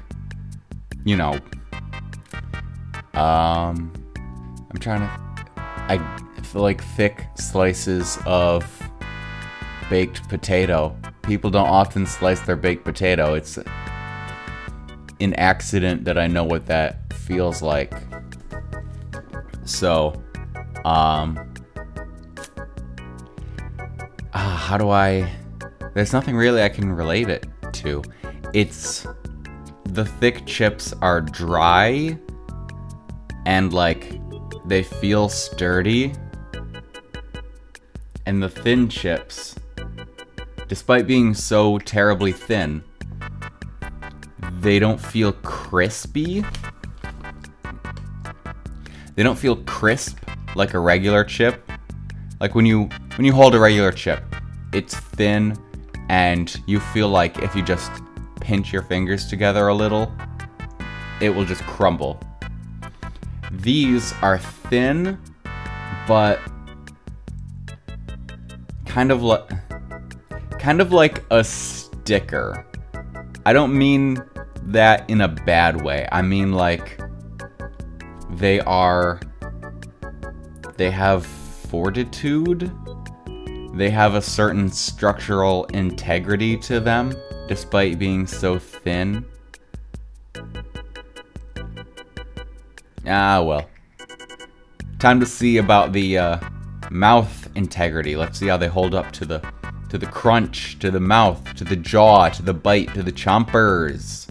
you 1.05 1.17
know, 1.17 1.39
um, 3.15 3.93
I'm 4.71 4.79
trying 4.79 5.01
to, 5.01 5.11
I 5.57 5.99
feel 6.43 6.63
like 6.63 6.83
thick 6.83 7.27
slices 7.35 8.19
of 8.27 8.65
baked 9.91 10.29
potato. 10.29 10.97
People 11.23 11.51
don't 11.51 11.69
often 11.69 12.07
slice 12.07 12.41
their 12.41 12.57
baked 12.57 12.85
potato. 12.85 13.35
It's 13.35 13.59
an 15.21 15.35
accident 15.35 16.05
that 16.05 16.19
I 16.19 16.27
know 16.27 16.45
what 16.45 16.67
that 16.67 17.13
feels 17.13 17.63
like. 17.63 17.93
So, 19.65 20.23
um, 20.85 21.55
ah, 24.35 24.65
how 24.69 24.79
do 24.79 24.91
I? 24.91 25.31
There's 25.95 26.13
nothing 26.13 26.37
really 26.37 26.63
I 26.63 26.69
can 26.69 26.93
relate 26.93 27.29
it 27.29 27.47
to. 27.75 28.03
It's 28.53 29.07
the 29.85 30.05
thick 30.05 30.47
chips 30.47 30.95
are 31.03 31.21
dry 31.21 32.19
and 33.47 33.73
like 33.73 34.19
they 34.65 34.83
feel 34.83 35.29
sturdy, 35.29 36.13
and 38.27 38.43
the 38.43 38.49
thin 38.49 38.89
chips, 38.89 39.57
despite 40.69 41.07
being 41.07 41.35
so 41.35 41.79
terribly 41.79 42.33
thin, 42.33 42.83
they 44.61 44.79
don't 44.79 45.01
feel 45.01 45.33
crispy. 45.33 46.45
They 49.15 49.23
don't 49.23 49.39
feel 49.39 49.57
crisp 49.65 50.19
like 50.55 50.75
a 50.75 50.79
regular 50.79 51.25
chip. 51.25 51.71
Like 52.41 52.55
when 52.55 52.67
you 52.67 52.89
when 53.17 53.25
you 53.25 53.33
hold 53.33 53.55
a 53.55 53.61
regular 53.61 53.93
chip, 53.93 54.23
it's 54.73 54.95
thin 54.97 55.57
and 56.09 56.55
you 56.67 56.81
feel 56.81 57.09
like 57.09 57.39
if 57.39 57.55
you 57.55 57.63
just 57.63 57.91
pinch 58.41 58.73
your 58.73 58.83
fingers 58.83 59.27
together 59.27 59.69
a 59.69 59.75
little, 59.75 60.13
it 61.21 61.31
will 61.31 61.45
just 61.45 61.63
crumble. 61.63 62.21
These 63.53 64.13
are 64.23 64.39
thin, 64.39 65.19
but 66.09 66.41
kind 68.87 69.11
of 69.11 69.23
like 69.23 69.51
kind 70.59 70.81
of 70.81 70.93
like 70.93 71.25
a 71.31 71.45
sticker. 71.45 72.67
I 73.45 73.53
don't 73.53 73.77
mean 73.77 74.23
that 74.65 75.09
in 75.11 75.21
a 75.21 75.29
bad 75.29 75.83
way. 75.83 76.09
I 76.13 76.23
mean 76.23 76.53
like 76.53 77.01
they 78.39 78.61
are 78.61 79.21
they 80.77 80.91
have 80.91 81.25
fortitude. 81.27 82.73
They 83.75 83.91
have 83.91 84.15
a 84.15 84.23
certain 84.23 84.71
structural 84.71 85.65
integrity 85.67 86.57
to 86.59 86.81
them 86.81 87.15
despite 87.49 87.99
being 87.99 88.27
so 88.27 88.59
thin. 88.59 89.25
Ah, 93.07 93.43
well. 93.43 93.69
Time 94.99 95.19
to 95.21 95.27
see 95.27 95.59
about 95.59 95.93
the 95.93 96.19
uh, 96.19 96.41
mouth 96.91 97.49
integrity. 97.57 98.17
Let's 98.17 98.39
see 98.39 98.47
how 98.47 98.57
they 98.57 98.69
hold 98.69 98.95
up 98.95 99.11
to 99.13 99.25
the 99.25 99.43
to 99.89 99.99
the 99.99 100.07
crunch, 100.07 100.79
to 100.79 100.91
the 100.91 101.01
mouth, 101.01 101.55
to 101.55 101.65
the 101.65 101.77
jaw, 101.77 102.29
to 102.31 102.43
the 102.43 102.55
bite, 102.55 102.95
to 102.95 103.03
the 103.03 103.13
chompers. 103.13 104.27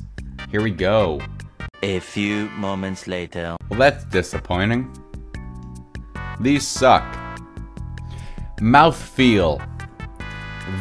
Here 0.50 0.62
we 0.62 0.72
go. 0.72 1.22
A 1.84 2.00
few 2.00 2.50
moments 2.50 3.08
later. 3.08 3.56
Well, 3.70 3.80
that's 3.80 4.04
disappointing. 4.06 4.92
These 6.40 6.68
suck. 6.68 7.04
Mouthfeel. 8.60 9.60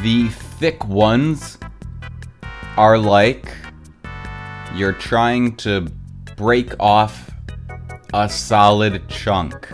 The 0.02 0.28
thick 0.28 0.86
ones 0.86 1.58
are 2.76 2.98
like 2.98 3.50
you're 4.74 4.92
trying 4.92 5.56
to 5.56 5.88
break 6.36 6.74
off 6.78 7.30
a 8.14 8.28
solid 8.28 9.08
chunk. 9.08 9.72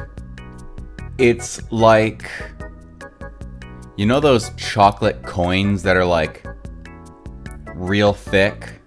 It's 1.19 1.61
like 1.73 2.31
you 3.97 4.07
know 4.07 4.21
those 4.21 4.51
chocolate 4.57 5.23
coins 5.23 5.83
that 5.83 5.97
are 5.97 6.05
like 6.05 6.47
real 7.75 8.13
thick? 8.13 8.81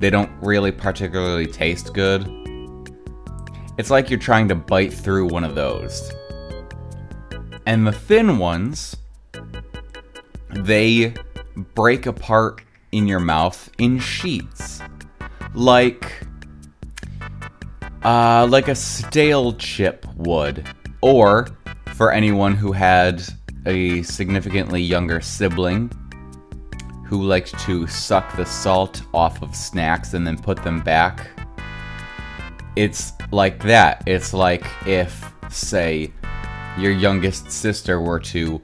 They 0.00 0.10
don't 0.10 0.30
really 0.42 0.72
particularly 0.72 1.46
taste 1.46 1.92
good. 1.92 2.26
It's 3.78 3.90
like 3.90 4.10
you're 4.10 4.18
trying 4.18 4.48
to 4.48 4.54
bite 4.54 4.92
through 4.92 5.28
one 5.28 5.44
of 5.44 5.54
those. 5.54 6.10
And 7.66 7.86
the 7.86 7.92
thin 7.92 8.38
ones, 8.38 8.96
they 10.48 11.14
break 11.74 12.06
apart 12.06 12.62
in 12.92 13.06
your 13.06 13.20
mouth 13.20 13.70
in 13.78 13.98
sheets. 13.98 14.80
Like 15.54 16.26
uh, 18.02 18.46
like 18.50 18.68
a 18.68 18.74
stale 18.74 19.52
chip 19.54 20.06
would. 20.16 20.66
Or 21.02 21.48
for 21.94 22.10
anyone 22.10 22.54
who 22.54 22.72
had 22.72 23.22
a 23.66 24.02
significantly 24.02 24.80
younger 24.80 25.20
sibling 25.20 25.92
who 27.10 27.24
liked 27.24 27.58
to 27.58 27.88
suck 27.88 28.36
the 28.36 28.46
salt 28.46 29.02
off 29.12 29.42
of 29.42 29.52
snacks 29.52 30.14
and 30.14 30.24
then 30.24 30.38
put 30.38 30.62
them 30.62 30.80
back. 30.80 31.28
It's 32.76 33.14
like 33.32 33.60
that. 33.64 34.04
It's 34.06 34.32
like 34.32 34.64
if, 34.86 35.28
say, 35.50 36.12
your 36.78 36.92
youngest 36.92 37.50
sister 37.50 38.00
were 38.00 38.20
to 38.20 38.62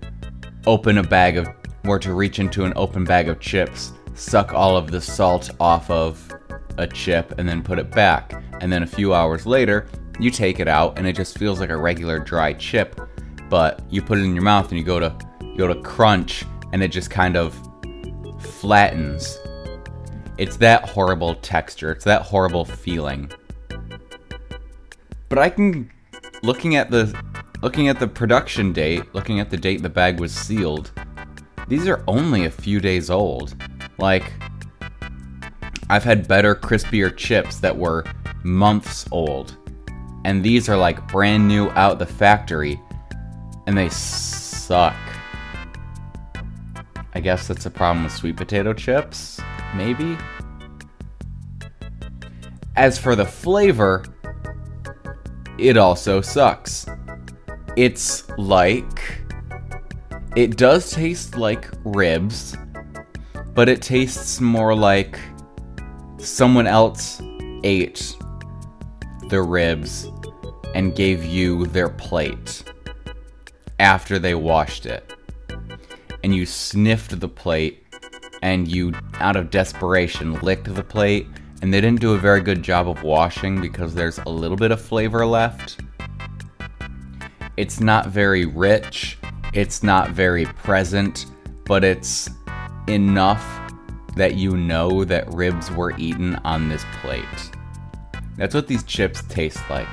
open 0.64 0.98
a 0.98 1.02
bag 1.02 1.38
of, 1.38 1.48
were 1.84 1.98
to 1.98 2.14
reach 2.14 2.38
into 2.38 2.64
an 2.64 2.72
open 2.76 3.02
bag 3.02 3.28
of 3.28 3.40
chips, 3.40 3.92
suck 4.14 4.54
all 4.54 4.76
of 4.76 4.92
the 4.92 5.00
salt 5.00 5.50
off 5.58 5.90
of 5.90 6.32
a 6.78 6.86
chip, 6.86 7.36
and 7.38 7.48
then 7.48 7.64
put 7.64 7.80
it 7.80 7.90
back. 7.90 8.44
And 8.60 8.72
then 8.72 8.84
a 8.84 8.86
few 8.86 9.12
hours 9.12 9.44
later, 9.44 9.88
you 10.20 10.30
take 10.30 10.60
it 10.60 10.68
out 10.68 10.96
and 10.98 11.06
it 11.08 11.16
just 11.16 11.36
feels 11.36 11.58
like 11.58 11.70
a 11.70 11.76
regular 11.76 12.20
dry 12.20 12.52
chip, 12.52 13.00
but 13.50 13.82
you 13.90 14.02
put 14.02 14.18
it 14.18 14.22
in 14.22 14.36
your 14.36 14.44
mouth 14.44 14.68
and 14.68 14.78
you 14.78 14.84
go 14.84 15.00
to 15.00 15.12
you 15.42 15.56
go 15.56 15.66
to 15.66 15.80
crunch 15.82 16.44
and 16.72 16.82
it 16.82 16.88
just 16.88 17.10
kind 17.10 17.36
of 17.36 17.58
flattens. 18.60 19.38
It's 20.38 20.56
that 20.58 20.88
horrible 20.88 21.34
texture. 21.36 21.92
It's 21.92 22.04
that 22.04 22.22
horrible 22.22 22.64
feeling. 22.64 23.30
But 25.28 25.38
I 25.38 25.48
can 25.50 25.90
looking 26.42 26.76
at 26.76 26.90
the 26.90 27.18
looking 27.62 27.88
at 27.88 27.98
the 27.98 28.06
production 28.06 28.72
date, 28.72 29.02
looking 29.14 29.40
at 29.40 29.50
the 29.50 29.56
date 29.56 29.82
the 29.82 29.88
bag 29.88 30.20
was 30.20 30.34
sealed. 30.34 30.92
These 31.68 31.88
are 31.88 32.04
only 32.06 32.44
a 32.44 32.50
few 32.50 32.80
days 32.80 33.10
old. 33.10 33.54
Like 33.98 34.32
I've 35.88 36.04
had 36.04 36.28
better 36.28 36.54
crispier 36.54 37.16
chips 37.16 37.58
that 37.60 37.76
were 37.76 38.04
months 38.42 39.06
old. 39.10 39.56
And 40.24 40.42
these 40.42 40.68
are 40.68 40.76
like 40.76 41.06
brand 41.08 41.46
new 41.46 41.70
out 41.70 41.98
the 41.98 42.06
factory 42.06 42.80
and 43.66 43.76
they 43.76 43.88
suck. 43.88 44.96
Guess 47.26 47.48
that's 47.48 47.66
a 47.66 47.70
problem 47.72 48.04
with 48.04 48.12
sweet 48.12 48.36
potato 48.36 48.72
chips, 48.72 49.40
maybe. 49.74 50.16
As 52.76 52.98
for 52.98 53.16
the 53.16 53.24
flavor, 53.24 54.04
it 55.58 55.76
also 55.76 56.20
sucks. 56.20 56.86
It's 57.74 58.28
like. 58.38 59.24
It 60.36 60.56
does 60.56 60.92
taste 60.92 61.36
like 61.36 61.68
ribs, 61.84 62.56
but 63.56 63.68
it 63.68 63.82
tastes 63.82 64.40
more 64.40 64.76
like 64.76 65.18
someone 66.18 66.68
else 66.68 67.20
ate 67.64 68.16
the 69.30 69.42
ribs 69.42 70.06
and 70.76 70.94
gave 70.94 71.24
you 71.24 71.66
their 71.66 71.88
plate 71.88 72.62
after 73.80 74.20
they 74.20 74.36
washed 74.36 74.86
it. 74.86 75.15
And 76.22 76.34
you 76.34 76.46
sniffed 76.46 77.18
the 77.20 77.28
plate 77.28 77.84
and 78.42 78.68
you, 78.68 78.92
out 79.14 79.36
of 79.36 79.50
desperation, 79.50 80.34
licked 80.40 80.74
the 80.74 80.82
plate 80.82 81.26
and 81.62 81.72
they 81.72 81.80
didn't 81.80 82.00
do 82.00 82.12
a 82.14 82.18
very 82.18 82.40
good 82.40 82.62
job 82.62 82.88
of 82.88 83.02
washing 83.02 83.60
because 83.60 83.94
there's 83.94 84.18
a 84.18 84.28
little 84.28 84.56
bit 84.56 84.70
of 84.70 84.80
flavor 84.80 85.24
left. 85.24 85.80
It's 87.56 87.80
not 87.80 88.08
very 88.08 88.44
rich, 88.44 89.18
it's 89.54 89.82
not 89.82 90.10
very 90.10 90.44
present, 90.44 91.26
but 91.64 91.82
it's 91.82 92.28
enough 92.88 93.44
that 94.16 94.34
you 94.34 94.56
know 94.56 95.04
that 95.04 95.32
ribs 95.32 95.70
were 95.70 95.96
eaten 95.98 96.36
on 96.36 96.68
this 96.68 96.84
plate. 97.00 97.24
That's 98.36 98.54
what 98.54 98.66
these 98.66 98.82
chips 98.84 99.22
taste 99.28 99.58
like. 99.70 99.88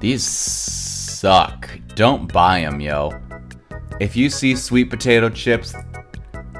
These 0.00 0.22
suck. 0.22 1.70
Don't 1.94 2.30
buy 2.30 2.60
them, 2.60 2.80
yo. 2.80 3.10
If 4.00 4.16
you 4.16 4.28
see 4.28 4.56
sweet 4.56 4.90
potato 4.90 5.30
chips 5.30 5.72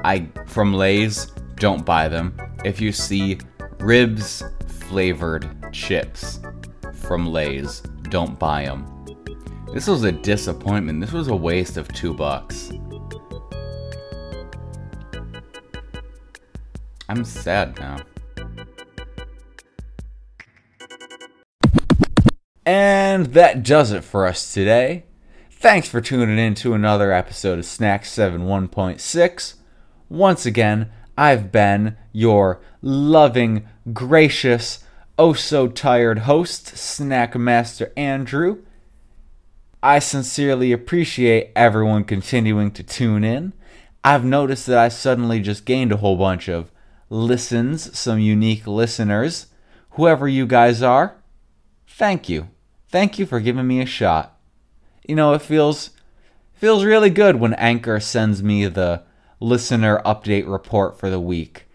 I 0.05 0.29
from 0.47 0.73
Lay's, 0.73 1.25
don't 1.55 1.85
buy 1.85 2.07
them. 2.07 2.37
If 2.63 2.79
you 2.79 2.93
see 2.93 3.39
ribs 3.79 4.41
flavored 4.67 5.73
chips 5.73 6.39
from 6.93 7.27
Lay's, 7.27 7.81
don't 8.09 8.39
buy 8.39 8.65
them. 8.65 8.85
This 9.73 9.87
was 9.87 10.03
a 10.05 10.11
disappointment. 10.13 11.01
This 11.01 11.11
was 11.11 11.27
a 11.27 11.35
waste 11.35 11.75
of 11.75 11.87
2 11.89 12.13
bucks. 12.13 12.71
I'm 17.09 17.25
sad 17.25 17.77
now. 17.79 17.97
And 22.65 23.25
that 23.33 23.63
does 23.63 23.91
it 23.91 24.03
for 24.03 24.25
us 24.25 24.53
today. 24.53 25.03
Thanks 25.57 25.87
for 25.87 26.01
tuning 26.01 26.37
in 26.37 26.53
to 26.55 26.73
another 26.73 27.11
episode 27.11 27.57
of 27.57 27.65
Snack 27.65 28.05
7 28.05 28.41
1.6. 28.41 29.53
Once 30.09 30.45
again, 30.45 30.91
I've 31.17 31.51
been 31.51 31.97
your 32.11 32.61
loving, 32.81 33.67
gracious, 33.91 34.83
oh 35.17 35.33
so 35.33 35.67
tired 35.67 36.19
host, 36.19 36.77
Snack 36.77 37.35
Master 37.35 37.91
Andrew. 37.97 38.63
I 39.81 39.99
sincerely 39.99 40.71
appreciate 40.71 41.51
everyone 41.55 42.03
continuing 42.03 42.69
to 42.71 42.83
tune 42.83 43.23
in. 43.23 43.53
I've 44.03 44.25
noticed 44.25 44.67
that 44.67 44.77
I 44.77 44.89
suddenly 44.89 45.39
just 45.39 45.65
gained 45.65 45.93
a 45.93 45.97
whole 45.97 46.17
bunch 46.17 46.47
of 46.47 46.69
listens, 47.09 47.97
some 47.97 48.19
unique 48.19 48.67
listeners. 48.67 49.47
Whoever 49.91 50.27
you 50.27 50.45
guys 50.45 50.83
are, 50.83 51.15
thank 51.87 52.29
you. 52.29 52.49
Thank 52.89 53.17
you 53.17 53.25
for 53.25 53.39
giving 53.39 53.65
me 53.65 53.81
a 53.81 53.85
shot. 53.85 54.34
You 55.07 55.15
know, 55.15 55.33
it 55.33 55.41
feels 55.41 55.91
feels 56.53 56.83
really 56.83 57.09
good 57.09 57.35
when 57.35 57.53
Anchor 57.55 57.99
sends 57.99 58.41
me 58.41 58.65
the 58.65 59.03
listener 59.39 60.01
update 60.05 60.51
report 60.51 60.97
for 60.97 61.09
the 61.09 61.19
week 61.19 61.67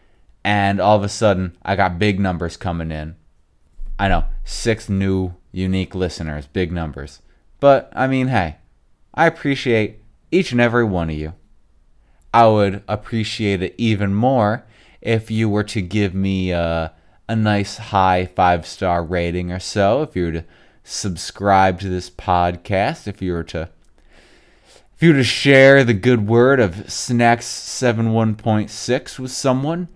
and 0.43 0.81
all 0.81 0.97
of 0.97 1.05
a 1.05 1.09
sudden 1.09 1.57
I 1.63 1.77
got 1.77 1.99
big 1.99 2.19
numbers 2.19 2.57
coming 2.57 2.91
in. 2.91 3.17
I 3.99 4.09
know, 4.09 4.25
6 4.45 4.89
new 4.89 5.35
unique 5.53 5.95
listeners, 5.95 6.47
big 6.47 6.73
numbers. 6.73 7.21
But 7.61 7.93
I 7.95 8.07
mean, 8.07 8.29
hey, 8.29 8.57
I 9.15 9.27
appreciate 9.27 10.01
each 10.31 10.53
and 10.53 10.61
every 10.61 10.85
one 10.85 11.11
of 11.11 11.17
you. 11.17 11.35
I 12.33 12.47
would 12.47 12.83
appreciate 12.89 13.63
it 13.63 13.75
even 13.77 14.15
more 14.15 14.65
if 15.01 15.31
you 15.31 15.49
were 15.49 15.65
to 15.65 15.83
give 15.83 16.15
me 16.15 16.53
a, 16.53 16.93
a 17.29 17.37
nice 17.37 17.77
high 17.77 18.27
five 18.27 18.67
star 18.67 19.05
rating 19.05 19.53
or 19.53 19.59
so, 19.59 20.03
if 20.03 20.17
you 20.17 20.25
were 20.27 20.33
to 20.33 20.45
subscribe 20.85 21.81
to 21.81 21.89
this 21.89 22.11
podcast, 22.11 23.07
if 23.07 23.21
you 23.23 23.33
were 23.33 23.45
to 23.45 23.71
if 24.95 25.05
you 25.05 25.13
were 25.13 25.19
to 25.19 25.25
share 25.25 25.83
the 25.83 25.95
good 25.95 26.29
word 26.29 26.61
of 26.61 26.93
Snacks 26.93 27.47
71.6 27.47 29.19
with 29.19 29.31
someone, 29.31 29.89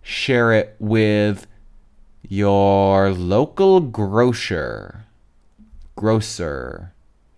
share 0.00 0.50
it 0.52 0.76
with 0.78 1.46
your 2.26 3.12
local 3.12 3.80
grocer. 3.80 5.04
Grocer. 5.94 6.94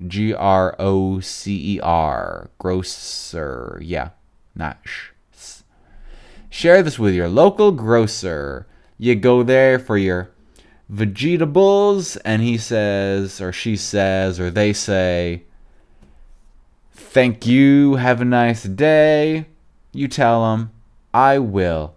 G 0.06 0.32
R 0.32 0.76
O 0.78 1.18
C 1.18 1.74
E 1.74 1.80
R. 1.80 2.50
Grocer. 2.58 3.80
Yeah, 3.82 4.10
not 4.54 4.78
sh. 4.84 5.08
Share 6.50 6.82
this 6.82 6.98
with 6.98 7.14
your 7.14 7.28
local 7.28 7.72
grocer. 7.72 8.66
You 8.96 9.16
go 9.16 9.42
there 9.42 9.78
for 9.78 9.98
your 9.98 10.30
vegetables, 10.88 12.16
and 12.18 12.42
he 12.42 12.58
says, 12.58 13.40
or 13.40 13.52
she 13.52 13.76
says, 13.76 14.40
or 14.40 14.50
they 14.50 14.72
say, 14.72 15.42
Thank 16.92 17.46
you, 17.46 17.96
have 17.96 18.20
a 18.20 18.24
nice 18.24 18.64
day. 18.64 19.46
You 19.92 20.08
tell 20.08 20.50
them, 20.50 20.70
I 21.14 21.38
will. 21.38 21.94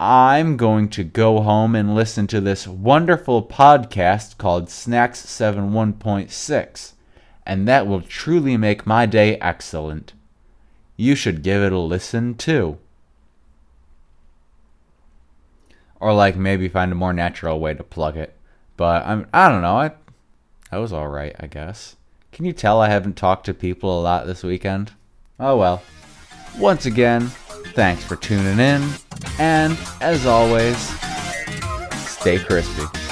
I'm 0.00 0.56
going 0.56 0.88
to 0.90 1.04
go 1.04 1.40
home 1.40 1.74
and 1.74 1.94
listen 1.94 2.26
to 2.28 2.40
this 2.40 2.66
wonderful 2.66 3.42
podcast 3.42 4.38
called 4.38 4.68
Snacks 4.68 5.24
71.6, 5.24 6.92
and 7.46 7.68
that 7.68 7.86
will 7.86 8.00
truly 8.00 8.56
make 8.56 8.86
my 8.86 9.06
day 9.06 9.36
excellent. 9.36 10.12
You 10.96 11.14
should 11.14 11.42
give 11.42 11.62
it 11.62 11.72
a 11.72 11.78
listen 11.78 12.34
too. 12.34 12.78
Or 16.04 16.12
like 16.12 16.36
maybe 16.36 16.68
find 16.68 16.92
a 16.92 16.94
more 16.94 17.14
natural 17.14 17.58
way 17.58 17.72
to 17.72 17.82
plug 17.82 18.18
it. 18.18 18.36
But 18.76 19.06
I'm 19.06 19.26
I 19.32 19.48
don't 19.48 19.62
know. 19.62 19.78
I 19.78 19.92
that 20.70 20.76
was 20.76 20.92
all 20.92 21.08
right, 21.08 21.34
I 21.40 21.46
guess. 21.46 21.96
Can 22.30 22.44
you 22.44 22.52
tell 22.52 22.82
I 22.82 22.90
haven't 22.90 23.16
talked 23.16 23.46
to 23.46 23.54
people 23.54 23.98
a 23.98 24.02
lot 24.02 24.26
this 24.26 24.42
weekend? 24.42 24.92
Oh 25.40 25.56
well. 25.56 25.82
Once 26.58 26.84
again, 26.84 27.28
thanks 27.72 28.04
for 28.04 28.16
tuning 28.16 28.58
in, 28.58 28.86
and 29.38 29.78
as 30.02 30.26
always, 30.26 30.76
stay 32.06 32.38
crispy. 32.38 33.03